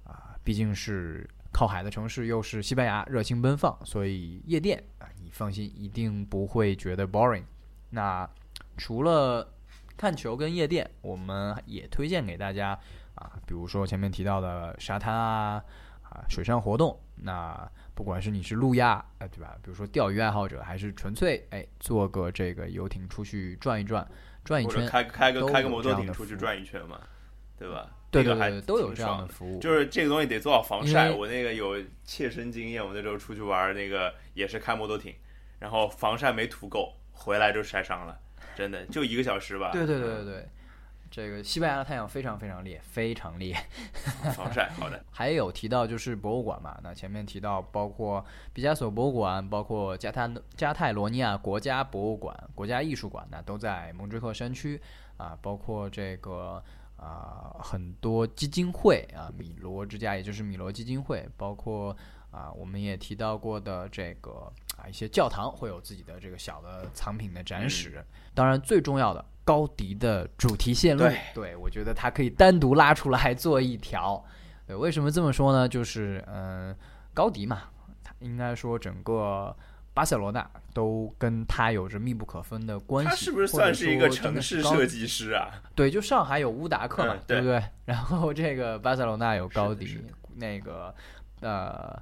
[0.03, 7.43] 啊，毕竟是靠海的城市，又是西班牙，热情奔放，所以夜店啊，你放心，一定不会觉得 boring。
[7.91, 8.27] 那
[8.77, 9.47] 除了
[9.95, 12.77] 看球跟夜店，我们也推荐给大家
[13.13, 15.63] 啊，比如说前面提到的沙滩啊
[16.01, 16.99] 啊，水上活动。
[17.23, 19.55] 那不管是你是路亚，哎，对吧？
[19.61, 24.07] 比如说钓鱼爱好者，还是纯粹哎，坐个这个游艇出去转一转。
[24.43, 26.99] 转一圈，开开个开个摩托艇出去转一圈嘛，
[27.57, 27.89] 对吧？
[28.11, 29.59] 对对对，都有这样的服务。
[29.61, 31.09] 就是这个东西得做好防晒。
[31.09, 35.15] 我那个有切身经验，我那时候出去玩，那个也是开摩托艇，
[35.59, 38.19] 然后防晒没涂够，回来就晒伤了，
[38.53, 39.69] 真的就一个小时吧。
[39.71, 40.49] 对对对对对，
[41.11, 43.53] 这个西班牙的太阳非常非常烈，非常烈。
[44.33, 45.03] 防晒，好的。
[45.11, 54.81] 还有提到就是博物馆嘛，那前面提到包括毕加索博物馆，包括加泰加泰罗尼亚国家博物馆、国家艺术馆，那都在蒙锥克山区
[55.17, 56.63] 啊，包括这个
[56.95, 61.95] 啊很多基金会啊，米罗之家，也就是米罗基金会，包括
[62.31, 68.03] 啊我们也提到过的这个啊一些教堂会有自己的这个小的藏品的展示，
[68.33, 69.23] 当然最重要的。
[69.43, 71.03] 高迪的主题线路，
[71.33, 74.23] 对我觉得它可以单独拉出来做一条。
[74.67, 75.67] 对，为什么这么说呢？
[75.67, 76.73] 就是嗯，
[77.11, 77.63] 高迪嘛，
[78.03, 79.53] 他应该说整个
[79.95, 83.09] 巴塞罗那都跟他有着密不可分的关系。
[83.09, 85.49] 他是不是算是一个城市设计师啊？
[85.73, 87.61] 对，就上海有乌达克嘛，对不对？
[87.85, 89.99] 然后这个巴塞罗那有高迪，
[90.35, 90.93] 那个
[91.41, 91.99] 呃，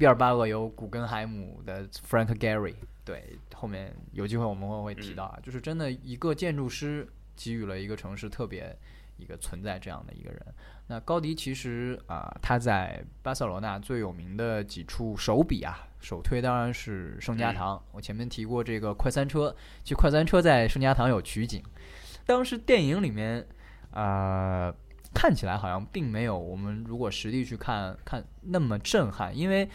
[0.00, 2.74] 毕尔巴鄂有古根海姆的 Frank Gehry。
[3.04, 8.74] 对，后面有机会我们会会提到啊，就是真的一个建筑师给予了一个城市特别
[9.18, 10.42] 一个存在这样的一个人。
[10.86, 17.78] 那高迪其实啊，他在巴塞罗那最有名的几处手笔啊，首推当然是圣家堂。
[17.92, 21.62] 我前面提过这个快餐车，其实快餐车在圣家堂有取景，
[22.24, 23.46] 当时电影里面
[23.90, 24.74] 啊
[25.14, 29.68] 看起来好像并没有我们如果实地去看看那么震撼，因为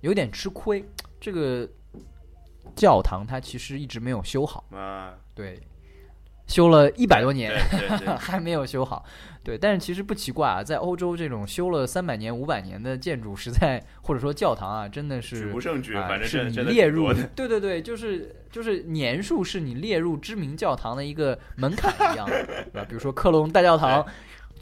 [0.00, 0.84] 有点吃亏
[1.20, 1.68] 这个。
[2.76, 5.60] 教堂它其实一直没有修好啊，对，
[6.46, 9.04] 修了一百多年，对 还没有修好，
[9.42, 9.58] 对。
[9.58, 22.86] 但是其实不奇怪啊，在欧洲这种修了三百年、五百年的建筑，实在或者说教堂啊，真的是举不胜举，反正是你列入， 对对对，就是就是年数是你列入知名教堂的一个门槛一样，对吧？
[22.88, 24.06] 比如说科隆大教堂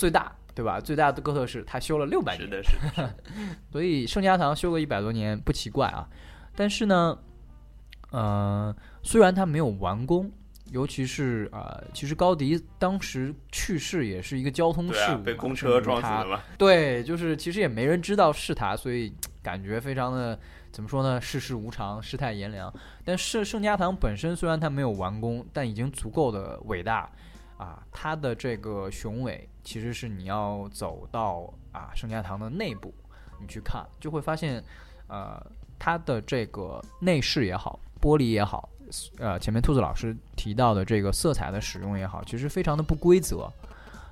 [0.00, 0.80] 最大，对吧？
[0.80, 3.14] 最大的哥特式，它修了六百年，是的，是的。
[3.70, 6.08] 所以圣家堂修个一百多年不奇怪啊，
[6.56, 7.18] 但是呢。
[8.12, 8.74] 呃，
[9.04, 10.28] 虽然他没有完工，
[10.72, 16.42] 尤其是啊，其实高迪当时去世也是一个交通事故，被公车撞死了。
[16.58, 20.36] 对，就是其实也没人知道是他，所以感觉非常的
[20.72, 21.20] 怎么说呢？
[21.20, 22.74] 世事无常，世态炎凉。
[23.04, 27.08] 但是圣家堂本身虽然它没有完工，但已经足够的伟大
[27.58, 27.80] 啊！
[27.92, 32.94] 它的这个雄伟，其实是你要走到啊圣家堂的内部，
[33.40, 34.62] 你去看就会发现，
[35.08, 35.40] 呃，
[35.78, 37.78] 它的这个内饰也好。
[38.00, 38.66] 玻璃也好，
[39.18, 43.46] 呃，前面兔子老师提到的这个色彩的使用也好，其实非常的不规则。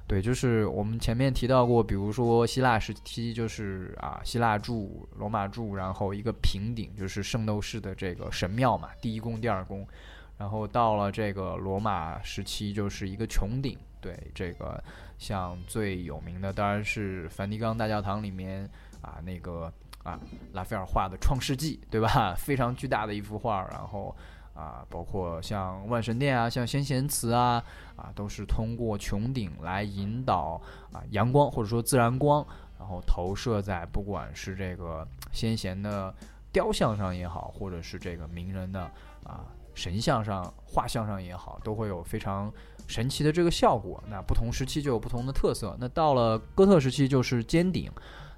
[0.07, 9.89] 对，就是我们前面提到过，比如说希腊时期，就是啊，希腊柱、罗马柱，然后一个平顶，就是圣斗士的这个神庙嘛，第一宫、第二宫。
[10.37, 13.77] 然后到了这个罗马时期，就是一个穹顶。
[14.01, 14.83] 对，这个
[15.19, 18.69] 像最有名的当然是梵蒂冈大教堂里面
[19.03, 19.73] 啊那个。
[20.05, 20.19] 啊，
[20.55, 22.33] 拉斐尔画的《创世纪》，对吧？
[22.39, 23.67] 非常巨大的一幅画。
[23.71, 24.17] 然后
[24.55, 27.63] 啊，包括像万神殿啊，像先贤祠啊，
[27.95, 30.59] 啊，都是通过穹顶来引导
[30.93, 32.47] 啊阳光或者说自然光，
[32.79, 36.15] 然后投射在不管是这个先贤的
[36.53, 38.91] 雕像上也好，或者是这个名人的
[39.25, 39.45] 啊
[39.75, 42.51] 神像上、画像上也好，都会有非常
[42.89, 44.03] 神奇的这个效果。
[44.11, 45.77] 那不同时期就有不同的特色。
[45.79, 47.89] 那到了哥特时期就是尖顶。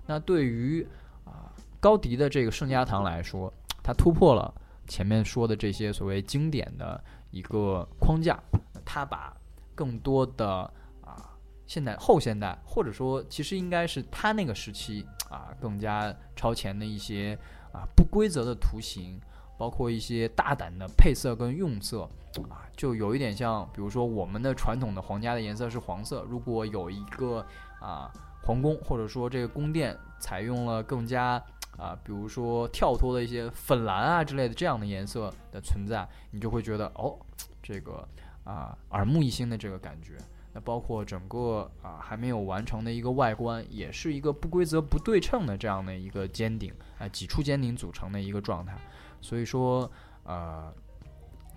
[0.07, 0.87] 那对于
[1.25, 1.49] 啊
[1.81, 3.51] 高迪的这个圣家堂来说，
[3.83, 4.53] 它突破了
[4.87, 8.39] 前面说的这些所谓经典的一个框架，
[8.85, 9.35] 它把
[9.75, 10.71] 更多的
[11.01, 11.31] 啊
[11.67, 17.39] 现代后现代，或者说其实应该是它那个时期啊更加超前的一些
[17.73, 19.21] 啊不规则的图形，
[19.57, 22.11] 包括一些大胆的配色跟用色
[22.49, 27.45] 啊，就有一点像，比如说我们的传统的皇家的颜色是黄色，如果有一个
[27.81, 28.11] 啊
[28.43, 31.43] 皇宫或者说这个宫殿采用了更加
[31.77, 37.19] 啊，比如说跳脱的一些粉蓝啊之类的这样的颜色的存在，你就会觉得哦，
[37.63, 38.07] 这个
[38.45, 40.17] 啊耳目一新的这个感觉。
[40.53, 48.77] 那包括整个啊还没有完成的一个外观，也是一个不规则、不对称的这样的一个尖顶啊几处尖顶组成的一个状态。
[49.21, 49.89] 所以说，
[50.25, 50.73] 呃，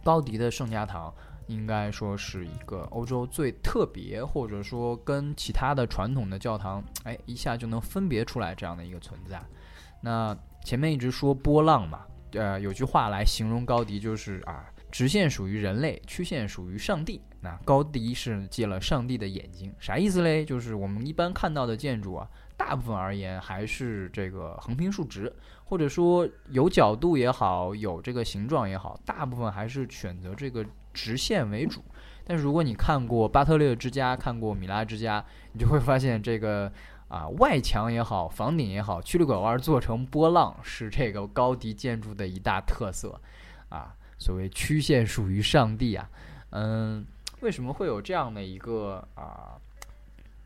[0.03, 1.13] 高迪的圣家堂
[1.47, 9.41] 应该说是一个欧洲最特别，或者说跟其他的传统的教堂，哎，一下就能分别出来这样的一个存在。
[10.01, 17.21] 那前面一直说波浪嘛，呃，有句话来形容高迪，就是啊，直线属于人类，曲线属于上帝。
[17.41, 20.45] 那高迪是借了上帝的眼睛，啥意思嘞？
[20.45, 25.31] 就是我们一般看到的建筑啊，大部分而言还是这个横平竖直，
[25.63, 31.83] 或者说有角度也好，有这个形状也好，大部分还是选择这个直线为主。
[32.25, 36.71] 但是如果你看过巴特勒之家，看过米拉之家，你就会发现这个。
[37.09, 43.21] 啊，外墙也好，房顶也好，曲里拐弯做成波浪，是这个高迪建筑的一大特色。
[43.69, 46.09] 啊，所谓曲线属于上帝啊，
[46.49, 47.05] 嗯，
[47.41, 49.61] 为什么会有这样的一个啊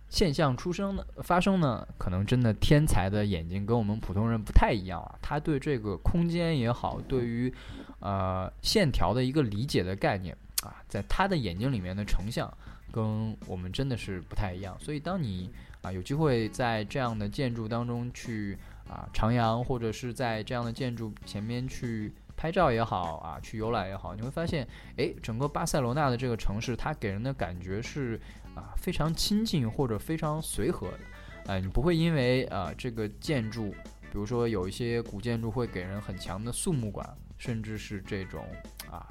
[0.10, 5.16] 现象出生的发生呢，可能真的天才的眼睛跟我们普通人不太一样啊。
[5.22, 7.54] 他对这个空间也好，对于
[8.00, 12.50] 呃线条的一个理解的概念啊，在他的眼睛里面的成像
[12.90, 14.78] 跟我们真的是不太一样。
[14.80, 15.52] 所以当你
[15.82, 18.58] 啊有机会在这样的建筑当中去
[18.90, 28.18] 啊徜徉，或者是在这样的建筑前面去拍照也好啊，去游览也好，你会发现，哎，整个巴塞罗那的这个城市，它给人的感觉是。
[28.58, 31.00] 啊，非常亲近或者非常随和的，
[31.46, 33.70] 哎，你不会因为啊这个建筑，
[34.12, 38.44] 比如说有一些古建筑会给人很强的肃穆感，甚至是这种
[38.90, 39.06] 啊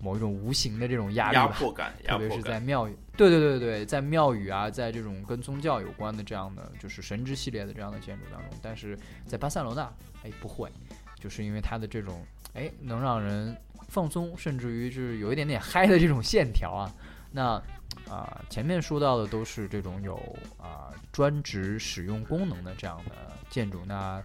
[0.00, 9.82] 某一种无形的这种压力压迫感，特别是在庙宇，对对对对，在庙宇啊，在这种跟宗教有关的这样的就是神之系列的这样的建筑当中，但是在巴塞罗那，
[10.22, 10.72] 哎不会，
[11.20, 12.24] 就是因为它的这种
[12.54, 13.54] 哎能让人
[13.88, 16.90] 放松，甚至于就是有一点点嗨的这种线条啊，
[17.30, 17.62] 那。
[18.10, 20.16] 啊，前面说到的都是这种有
[20.56, 23.12] 啊专职使用功能的这样的
[23.50, 24.22] 建筑，那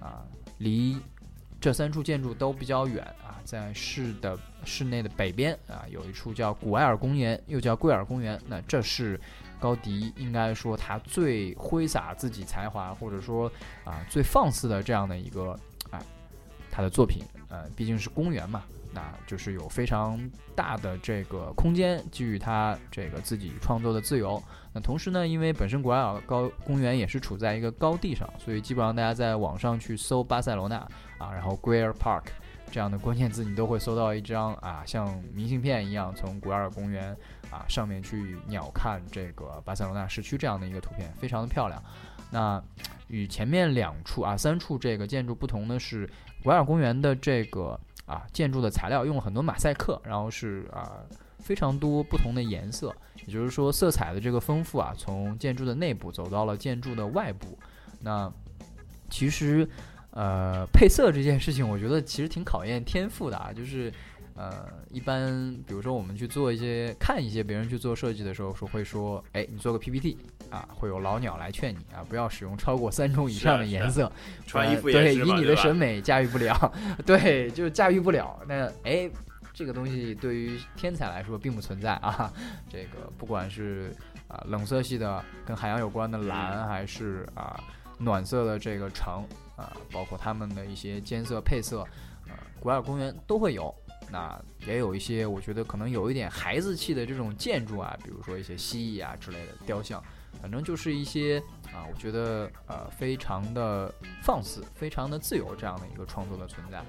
[0.00, 0.24] 啊
[0.58, 0.96] 离
[1.60, 8.40] 这三处建筑都比较远啊，在市的市内的北边啊，有一处叫古埃尔公园，又叫贵尔公园。
[8.46, 9.20] 那这是
[9.58, 13.50] 高迪应该说他最挥洒自己才华，或者说
[13.84, 15.58] 啊最放肆的这样的一个
[15.90, 16.00] 啊
[16.70, 17.24] 他的作品。
[17.48, 18.64] 呃，毕竟是公园嘛。
[18.94, 20.18] 那就是有非常
[20.54, 24.40] 大的这个空间，给予他这个自己创作的自由。
[24.72, 30.76] 那同时呢，因为本身古埃尔高公园也是处在一个高地上，所以基本上大家在网上去搜巴塞罗那
[31.18, 32.26] 啊，然后 Greer Park
[32.70, 37.16] 这样的关键字，你都会搜到一张啊，像明信片一样从古埃尔公园
[37.50, 41.82] 啊上面去鸟瞰这个巴塞罗那市区这样的一个图片，非常的漂亮。
[42.30, 42.62] 那
[43.08, 46.08] 与前面两处啊三处这个建筑不同的是，
[46.42, 47.78] 古埃尔公园的这个。
[48.06, 51.02] 啊，建筑的材料用了很多马赛克，然后是啊
[51.38, 52.94] 非常多不同的颜色，
[53.26, 57.58] 也就是说色彩的这个丰富啊，从建筑的内部走到了建筑的外部。
[58.00, 58.32] 那
[59.10, 59.68] 其实
[60.10, 63.92] 呃配色这件事情，我觉得其实挺考验天赋的啊，就是。
[64.36, 65.30] 呃，一般
[65.64, 70.18] 比如说我们去做一些看一些别人去做设计的时候，说会说，哎，你做个 PPT
[70.50, 74.10] 啊，会有老鸟来劝你啊，不要使用超过三种以上的颜色，
[74.44, 76.72] 穿衣服对，以你的审美驾驭不了，
[77.06, 78.36] 对，就驾驭不了。
[78.48, 79.08] 那哎，
[79.52, 82.32] 这个东西对于天才来说并不存在啊。
[82.68, 83.94] 这个不管是
[84.26, 87.62] 啊冷色系的跟海洋有关的蓝，还是啊
[87.98, 89.24] 暖色的这个橙
[89.54, 91.82] 啊，包括他们的一些间色配色，
[92.26, 93.72] 啊，古尔公园都会有。
[94.10, 100.02] 那也有一些，我觉得可能有一点孩子气的这种建筑啊，比如说一些蜥蜴啊之类的雕像，
[100.40, 101.42] 反正就是一些
[101.72, 103.92] 啊，我觉得呃非常的
[104.22, 106.80] 放肆、非常的自由这样的一个创作的存在。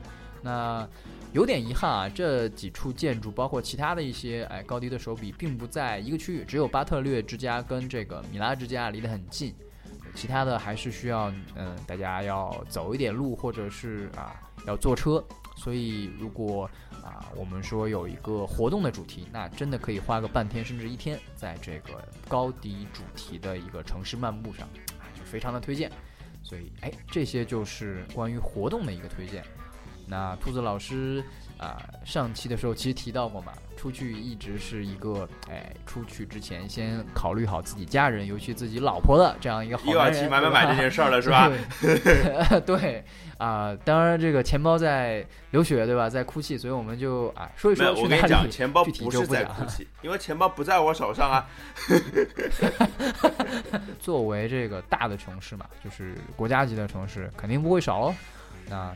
[0.44, 0.88] 那
[1.34, 9.56] 有点遗憾啊，这几处建筑包括其他的一些哎高低的手笔，并不在一个区域，只有巴特略之家跟这个米拉之家离得很近，
[10.14, 15.26] 其他的还是需要嗯大家要走一点路，或者是啊要坐车。
[15.58, 16.70] 所以，如果
[17.06, 24.68] 啊，我们说有一个活动的主题，那真的可以花个半天甚至一天，在这个高迪主题的一个城市漫步上，
[25.00, 25.92] 啊就非常的推荐。
[26.42, 29.44] 所以，哎，这些就是关于活动的一个推荐。
[30.08, 31.24] 那兔子老师。
[31.58, 41.50] 啊，上期的时候其实提到过嘛，出去一直是一个，哎，出去之前先考虑好自己家人，尤其自己老婆的这样一个好又要去买买买这件事儿了，是吧？
[42.66, 43.06] 对，
[43.38, 46.10] 啊，当然这个钱包在流血，对吧？
[46.10, 47.94] 在哭泣，所以我们就啊说一说。
[47.94, 51.48] 我跟你讲，钱包不是在哭泣，因为钱包不在我手上啊。
[54.00, 58.16] 作为这个大的城市嘛，就是国家级的城市，肯定不会少哦。
[58.70, 58.96] 那。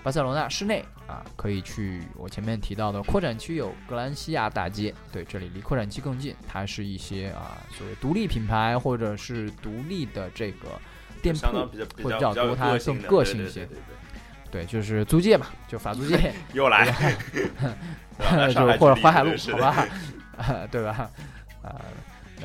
[0.00, 6.34] 巴塞罗那市内啊，可以去我前面提到的扩展区有格兰西亚大街，对，这里离扩展区更近。
[6.46, 10.80] 它是一些啊，所谓独立品牌或者是独立的这个
[11.22, 11.46] 店铺
[12.02, 13.68] 会比较多，它更个性一些。
[14.50, 16.86] 对就是租界嘛，就法租界 又来
[18.54, 19.86] 就或者淮海路，好吧，
[20.70, 21.10] 对吧？
[21.62, 21.74] 呃。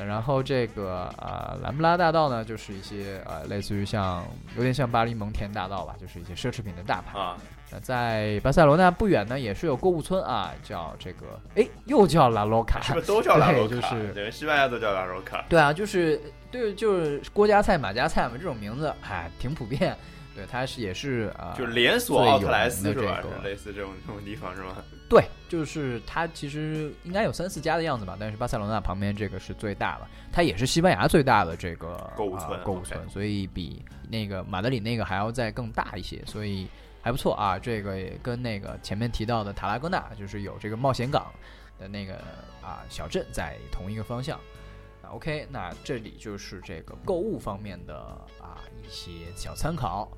[0.04, 7.36] 然后这个呃兰布拉大道呢，就是一些呃类似于像有点像巴黎蒙田大道吧，就是一些奢侈品的大牌啊。
[7.74, 13.74] 那在巴塞罗那不远呢，也是有购物村啊，叫这个哎又叫拉罗卡，是不是都叫拉罗卡？
[13.74, 15.44] 就是连西班牙都叫拉罗卡。
[15.48, 16.20] 对啊，就是
[16.50, 19.96] 对，就是郭家菜马家菜嘛，这种名字哎挺普遍。
[20.36, 23.22] 对，它是也是啊，就连锁奥特莱斯是吧？
[23.44, 24.76] 类似这种这种地方是吗？
[25.08, 36.66] 对，就是它其实应该有三四家的样子吧，但是巴塞罗那旁边这个是最大的，它也是西班牙最大的这个购物村，购物村，所以比那个马德里那个还要再更大一些，所以
[37.04, 37.58] 还不错啊。
[37.58, 41.30] 这个也跟那个前面提到的塔拉戈纳，就是有这个冒险港
[41.78, 42.14] 的那个
[42.62, 44.40] 啊小镇在同一个方向。
[45.10, 47.94] OK，那这里就是这个购物方面的
[48.40, 50.10] 啊一些小参考。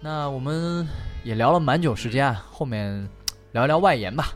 [0.00, 0.86] 那我们
[1.22, 3.08] 也聊了蛮久时间啊，后面
[3.52, 4.34] 聊一聊外延吧，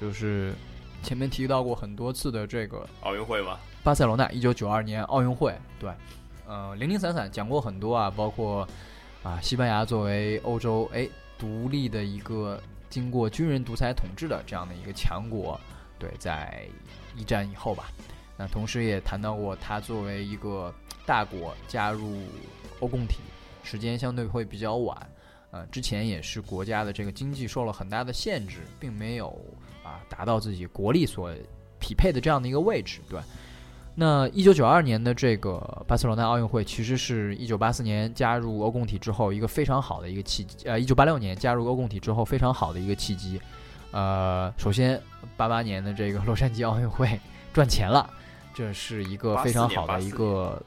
[0.00, 0.54] 就是
[1.02, 5.90] 前面提到过很多次的这个奥运会吧，巴塞罗那一九九二年奥运会，对，
[6.46, 8.66] 呃，零零散散讲过很多啊，包括
[9.26, 15.60] 啊，西班牙作为欧洲哎独立的一个经过军人独裁统治的这样的一个强国，
[15.98, 16.64] 对，在
[17.16, 17.90] 一战以后吧。
[18.36, 20.72] 那同时也谈到过，它作为一个
[21.04, 22.22] 大国加入
[22.78, 23.16] 欧共体，
[23.64, 24.96] 时间相对会比较晚，
[25.50, 29.36] 呃，之前也是国家的这个经济受了很大的限制，并没有
[29.82, 31.34] 啊达到自己国力所
[31.80, 33.20] 匹配的这样的一个位置，对。
[33.98, 35.56] 那一九九二年的这个
[35.88, 43.40] 巴塞罗那奥运会，其实是一九八四年加入欧共体之后一个非常好的一个契机，呃，一九八六年加入欧共体之后非常好的一个契机，
[43.92, 45.00] 呃，首先
[45.34, 47.18] 八八年的这个洛杉矶奥运会
[47.54, 48.08] 赚钱了。
[48.54, 50.62] 这是一个非常好的一个，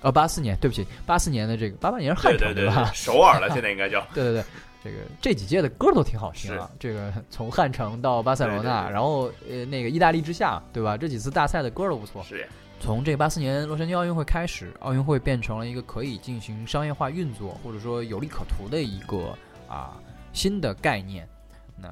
[0.00, 2.90] 呃，八四年，对不起，八四年的这个八八年是汉城对吧？
[2.92, 4.00] 首尔了，现在应该叫。
[4.12, 4.44] 对 对对，
[4.86, 6.70] 这个这几届的歌都挺好听啊。
[6.78, 10.96] 这个 从汉城到巴塞罗那，然后呃那个意大利之夏，对吧？
[10.96, 12.22] 这几次大赛的歌都不错。
[12.22, 12.46] 是。
[12.78, 19.36] 从这八四年洛杉矶奥运会开始，奥运会变成了一个可以进行商业化运作，或者说有利可图的一个
[19.68, 19.96] 啊
[20.32, 21.28] 新的概念。
[21.76, 21.88] 那。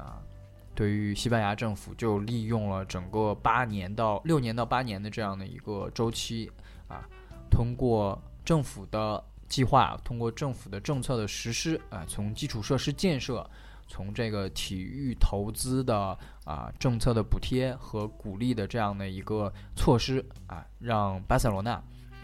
[0.76, 6.50] 对于西班牙政府，就利用了整个八年到六年到八年的这样的一个周期，
[6.88, 7.06] 啊，
[7.48, 13.48] 通过政府的计划，通过政府的政策的实施，啊，从基础设施建设，
[13.86, 21.72] 从这个体育投资的啊政策的补贴和鼓励的这样的一个措施，啊，让巴塞罗那，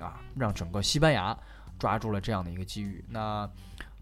[0.01, 1.37] 啊，让整个西班牙
[1.79, 3.05] 抓住了这样的一个机遇。
[3.09, 3.49] 那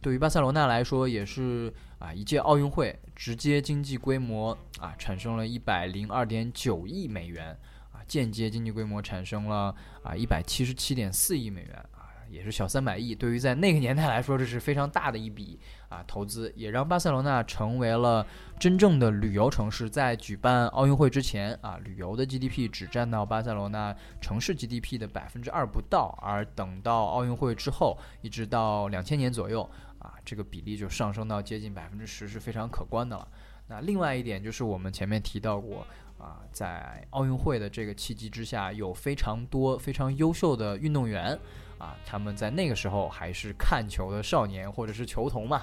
[0.01, 7.51] 对于巴塞罗那来说，也是啊，一届奥运会直接经济规模啊产生了一百零二点九亿美元，
[7.91, 11.85] 啊，间接经济规模产生了啊一百七十七点四亿美元，
[12.31, 13.15] 也是小三百亿。
[13.15, 15.59] 对于在那个年代来说，这是非常大的一笔
[15.89, 18.27] 啊投资，也让巴塞罗那成为了
[18.59, 19.89] 真正的旅游城市。
[19.89, 29.69] 在举办奥运会之前啊，旅游的 GDP 只占到巴塞罗那城市 GDP 的百分之二不到，而等到奥运会之后，一直到两千年左右。
[29.99, 33.27] 啊，这个比例就上升到接近百分之十，是非常可观的了。
[33.67, 35.85] 那另外一点就是我们前面提到过，
[36.19, 41.37] 啊，在奥运会的这个契机之下，有非常多非常优秀的运动员，
[41.79, 45.63] 啊，他们在那个时候还是看球的少年或者是球童嘛。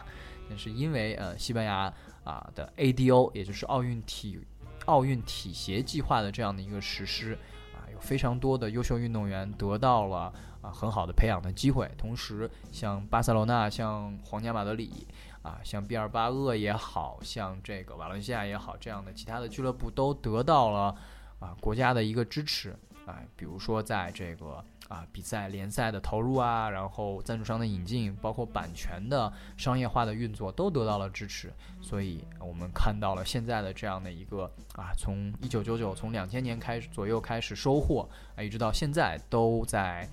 [0.49, 1.93] 但是因为呃，西班牙
[2.23, 4.39] 啊的 ADO，也就是奥运体
[4.85, 7.37] 奥运体协计划的这样的一个实施，
[7.73, 10.33] 啊，有非常多的优秀运动员得到了。
[10.61, 11.87] 啊，很好的培养的机会。
[11.95, 15.07] 同时，像巴塞罗那、像皇家马德里
[15.43, 20.95] 啊，像毕尔巴鄂也好像这个瓦伦西亚也好，这样的其他的俱乐部都得到了
[21.37, 23.21] 啊国家的一个支持啊。
[23.35, 31.53] 比如说，在这个啊比赛联赛的投入啊，然后赞助商的引进，包括版权的商业化的运作，都得到了支持。
[31.81, 40.07] 所以我们看到了现在的这样的一个啊，从一九九九从两千年开始左右开始收获啊，一直到现在都在。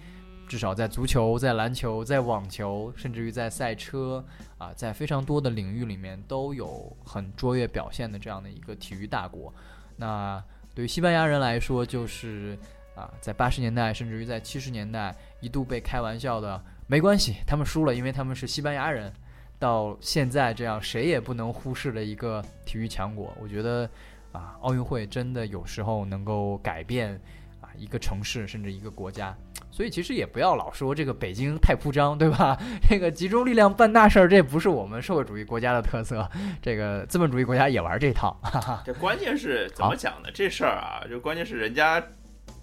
[0.48, 4.22] 至少在足球、在篮球、在网球，甚至于在赛车
[4.58, 9.54] 啊，在非常多的领域里面都有很卓越表现的这样的一个体育大国。
[9.96, 10.42] 那
[10.74, 12.58] 对于西班牙人来说，就是
[12.94, 19.12] 啊，在八十年代甚至于在七十年代一度被开玩笑的，没关系，他们输了，因为他们是西班牙人。
[19.58, 23.88] 到现在这样谁也不能忽视的一个体育强国，我觉得
[24.32, 27.12] 啊，奥运会真的有时候能够改变
[27.60, 29.32] 啊一个城市甚至一个国家。
[29.70, 32.58] 所以其实也不要老说这个北京太铺张，对吧？
[32.90, 36.28] 这个集中力量办大事儿，这不是我们社会主义国家的特色。
[36.60, 38.36] 这个资本主义国家也玩这套。
[38.84, 40.28] 这关键是怎么讲呢？
[40.34, 42.02] 这事儿啊，就关键是人家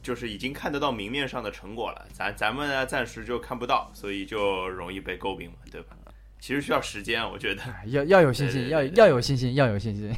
[0.10, 5.96] 就是已经看得到明面上的成果了，咱咱们呢暂时就看不到，所以就容易被诟病嘛，对吧？
[6.40, 10.12] 其实需要时间，我觉得要要有信心，要要有信心，要有信心。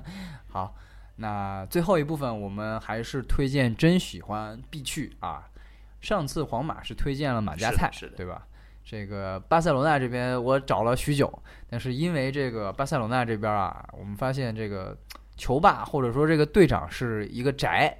[0.48, 0.74] 好，
[1.16, 5.46] 那最后一部分我们还是推荐真喜欢必去啊。
[6.00, 8.46] 上次皇马是推荐了马加泰，对吧？
[8.82, 11.30] 这个巴塞罗那这边我找了许久，
[11.68, 14.96] 但是因为这个巴塞罗那这边啊，我们发现这个
[15.36, 17.94] 球霸或者说这个队长是一个宅，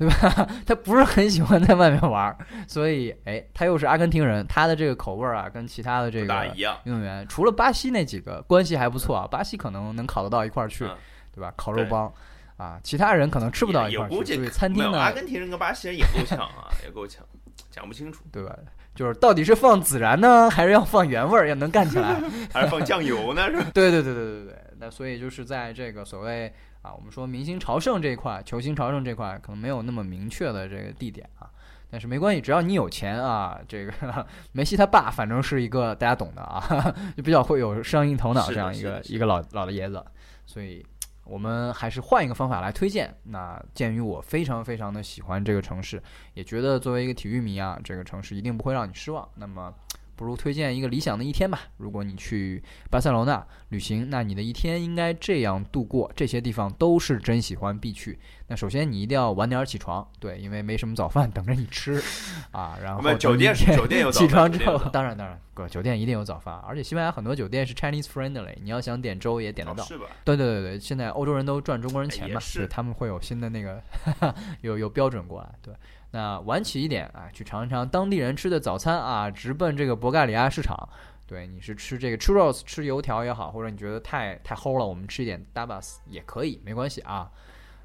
[0.00, 0.48] 对吧？
[0.64, 2.34] 他不是很喜欢在外面玩，
[2.66, 6.46] 所以哎，他又是阿根廷人，他的这个口味啊，跟其他的这个
[6.84, 10.86] 运动员，除了巴西那几个关系还不错啊，巴西可能能考得到一块儿去，
[11.34, 11.52] 对吧？
[11.54, 12.10] 烤肉帮
[12.56, 17.22] 啊，其他人可能吃不到一块儿去，所以餐厅呢，阿根廷人跟巴西人也够呛啊，也够呛。
[17.70, 18.56] 讲不清楚，对吧？
[18.94, 22.16] 就是到底是放孜然呢，还是要放原味儿，要能干起来，
[22.50, 23.46] 还是放酱油呢？
[23.52, 23.66] 是吧？
[23.74, 24.54] 对对对对对对。
[24.78, 26.50] 那所以就是在这个所谓
[26.82, 31.50] 啊，我们说明星朝圣这一块，球星朝圣这块，可能没有那么明确的这个地点啊。
[31.90, 36.62] 但是没关系，只要你有钱啊，这个 梅西他爸反正是一个大家懂的啊，
[37.16, 40.02] 就比较会有生意头脑这样一个一个老老的爷子，
[40.46, 40.86] 所以
[41.24, 43.14] 我们还是换一个方法来推荐。
[43.24, 46.02] 那鉴于我非常非常的喜欢这个城市，
[46.34, 49.28] 也觉得作为一个体育迷啊，这个城市一定不会让你失望。
[49.34, 49.74] 那么。
[50.20, 51.58] 不如推荐一个理想的一天吧。
[51.78, 56.12] 如果你去巴塞罗那旅行，那你的一天应该这样度过。
[56.14, 58.18] 这些地方都是真喜欢必去。
[58.48, 62.02] 那首先你一定要晚点起床，对，因为没什么早饭等着你吃
[62.52, 62.76] 啊。
[62.82, 66.54] 然后酒店酒店有起床之后，当然当然，哥酒店一定有早饭。
[66.68, 69.82] 而且西班牙很多酒店是 Chinese friendly，你要想点粥也点得到。
[69.84, 70.04] 是吧？
[70.22, 73.82] 对对对对，现在欧洲人都赚中国人钱嘛，是他们会有新的那个
[74.60, 75.72] 有有标准过来，对。
[76.12, 80.88] 那晚起一点啊，去尝一尝当地人吃的早餐啊，直奔这个博盖里亚市场。
[81.26, 87.30] 对，你是吃这个 churros，吃油条也好，或者你觉得太太齁了，我们吃一点 dabas 也可以，没关系啊。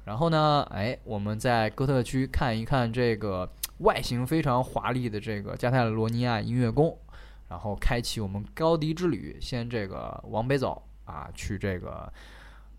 [0.04, 3.48] 然后呢，哎，我们在哥特区看一看这个
[3.78, 6.98] 外形非常华丽的这个加泰罗尼亚音乐宫，
[7.48, 12.12] 然后开启我们高迪之旅，先这个往北走啊，去这个。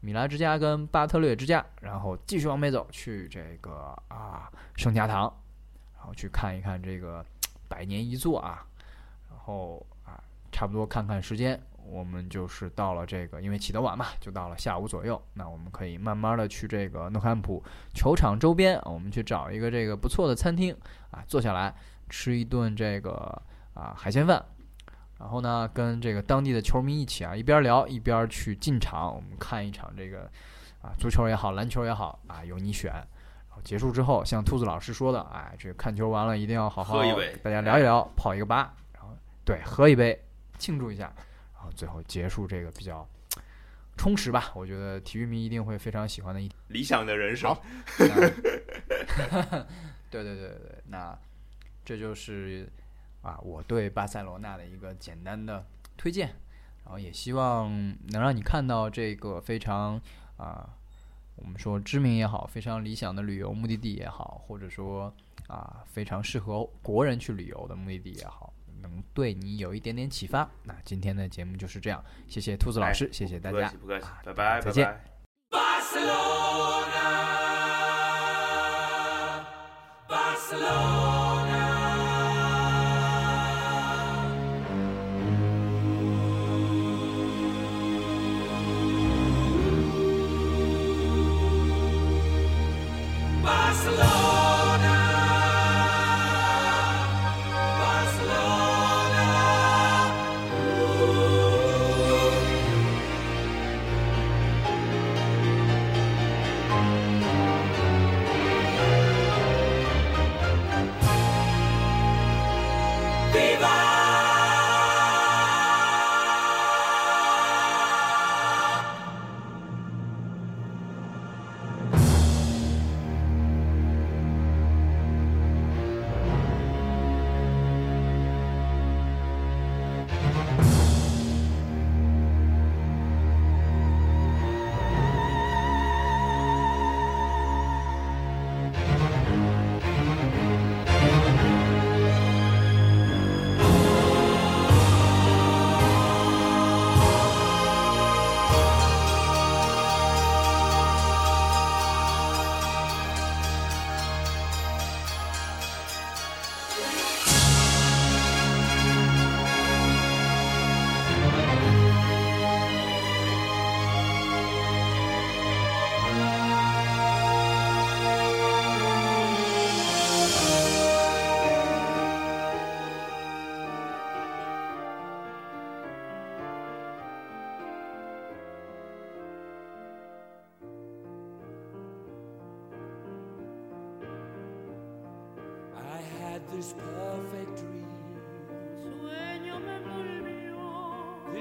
[0.07, 5.23] 米拉之家跟巴特略之家，然后继续往北走去这个啊圣家堂，
[5.97, 7.25] 然后去看一看这个
[7.67, 8.65] 百年一座啊，
[9.29, 15.21] 然后啊差不多看看时间，我们就是到了这个，因为起得晚嘛，就到了下午左右。
[15.33, 17.61] 那我们可以慢慢的去这个诺坎普
[17.93, 20.73] 球场周边，我们去找一个这个不错的餐厅
[21.11, 21.75] 啊，坐下来
[22.09, 23.41] 吃一顿这个
[23.73, 24.41] 啊海鲜饭。
[25.19, 30.29] 然后呢，跟这个当地的球迷一起啊，一边聊一边去进场，我们看一场这个
[30.79, 32.91] 啊足球也好，篮球也好啊，由你选。
[32.91, 37.01] 然后结束之后，像兔子老师说的，哎，这个看球完了一定要好好
[37.41, 39.09] 大家聊一聊，泡一个吧，然后
[39.43, 40.23] 对，喝一杯
[40.59, 41.11] 庆祝一下，
[41.55, 43.03] 然后最后结束这个比较
[43.97, 44.51] 充实吧。
[44.53, 47.57] 我觉得体育迷一定会非常喜欢的一理想的人生。
[47.97, 48.07] 对
[50.23, 51.17] 对对对对，那
[51.83, 52.71] 这就是。
[53.21, 55.65] 啊，我对巴塞罗那的一个简单的
[55.97, 56.27] 推荐，
[56.83, 57.69] 然后也希望
[58.11, 59.99] 能让你看到这个非常
[60.37, 60.69] 啊，
[61.35, 65.13] 我们说知名也好，非常理想的旅游目的地也好，或者说
[65.47, 70.49] 啊非常适合国人去旅游的目的地也好，能对你有一点点启发。
[70.63, 74.97] 那今天的节目就是这样，谢谢兔子老师，谢谢大家，不客气，拜拜，再见。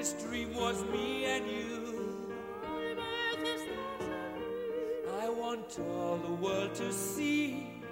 [0.06, 2.16] This dream was me and you.
[5.20, 7.82] I want all the world to see.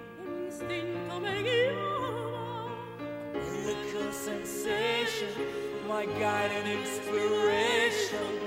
[3.33, 5.33] Miracle sensation,
[5.89, 8.44] my guide and inspiration.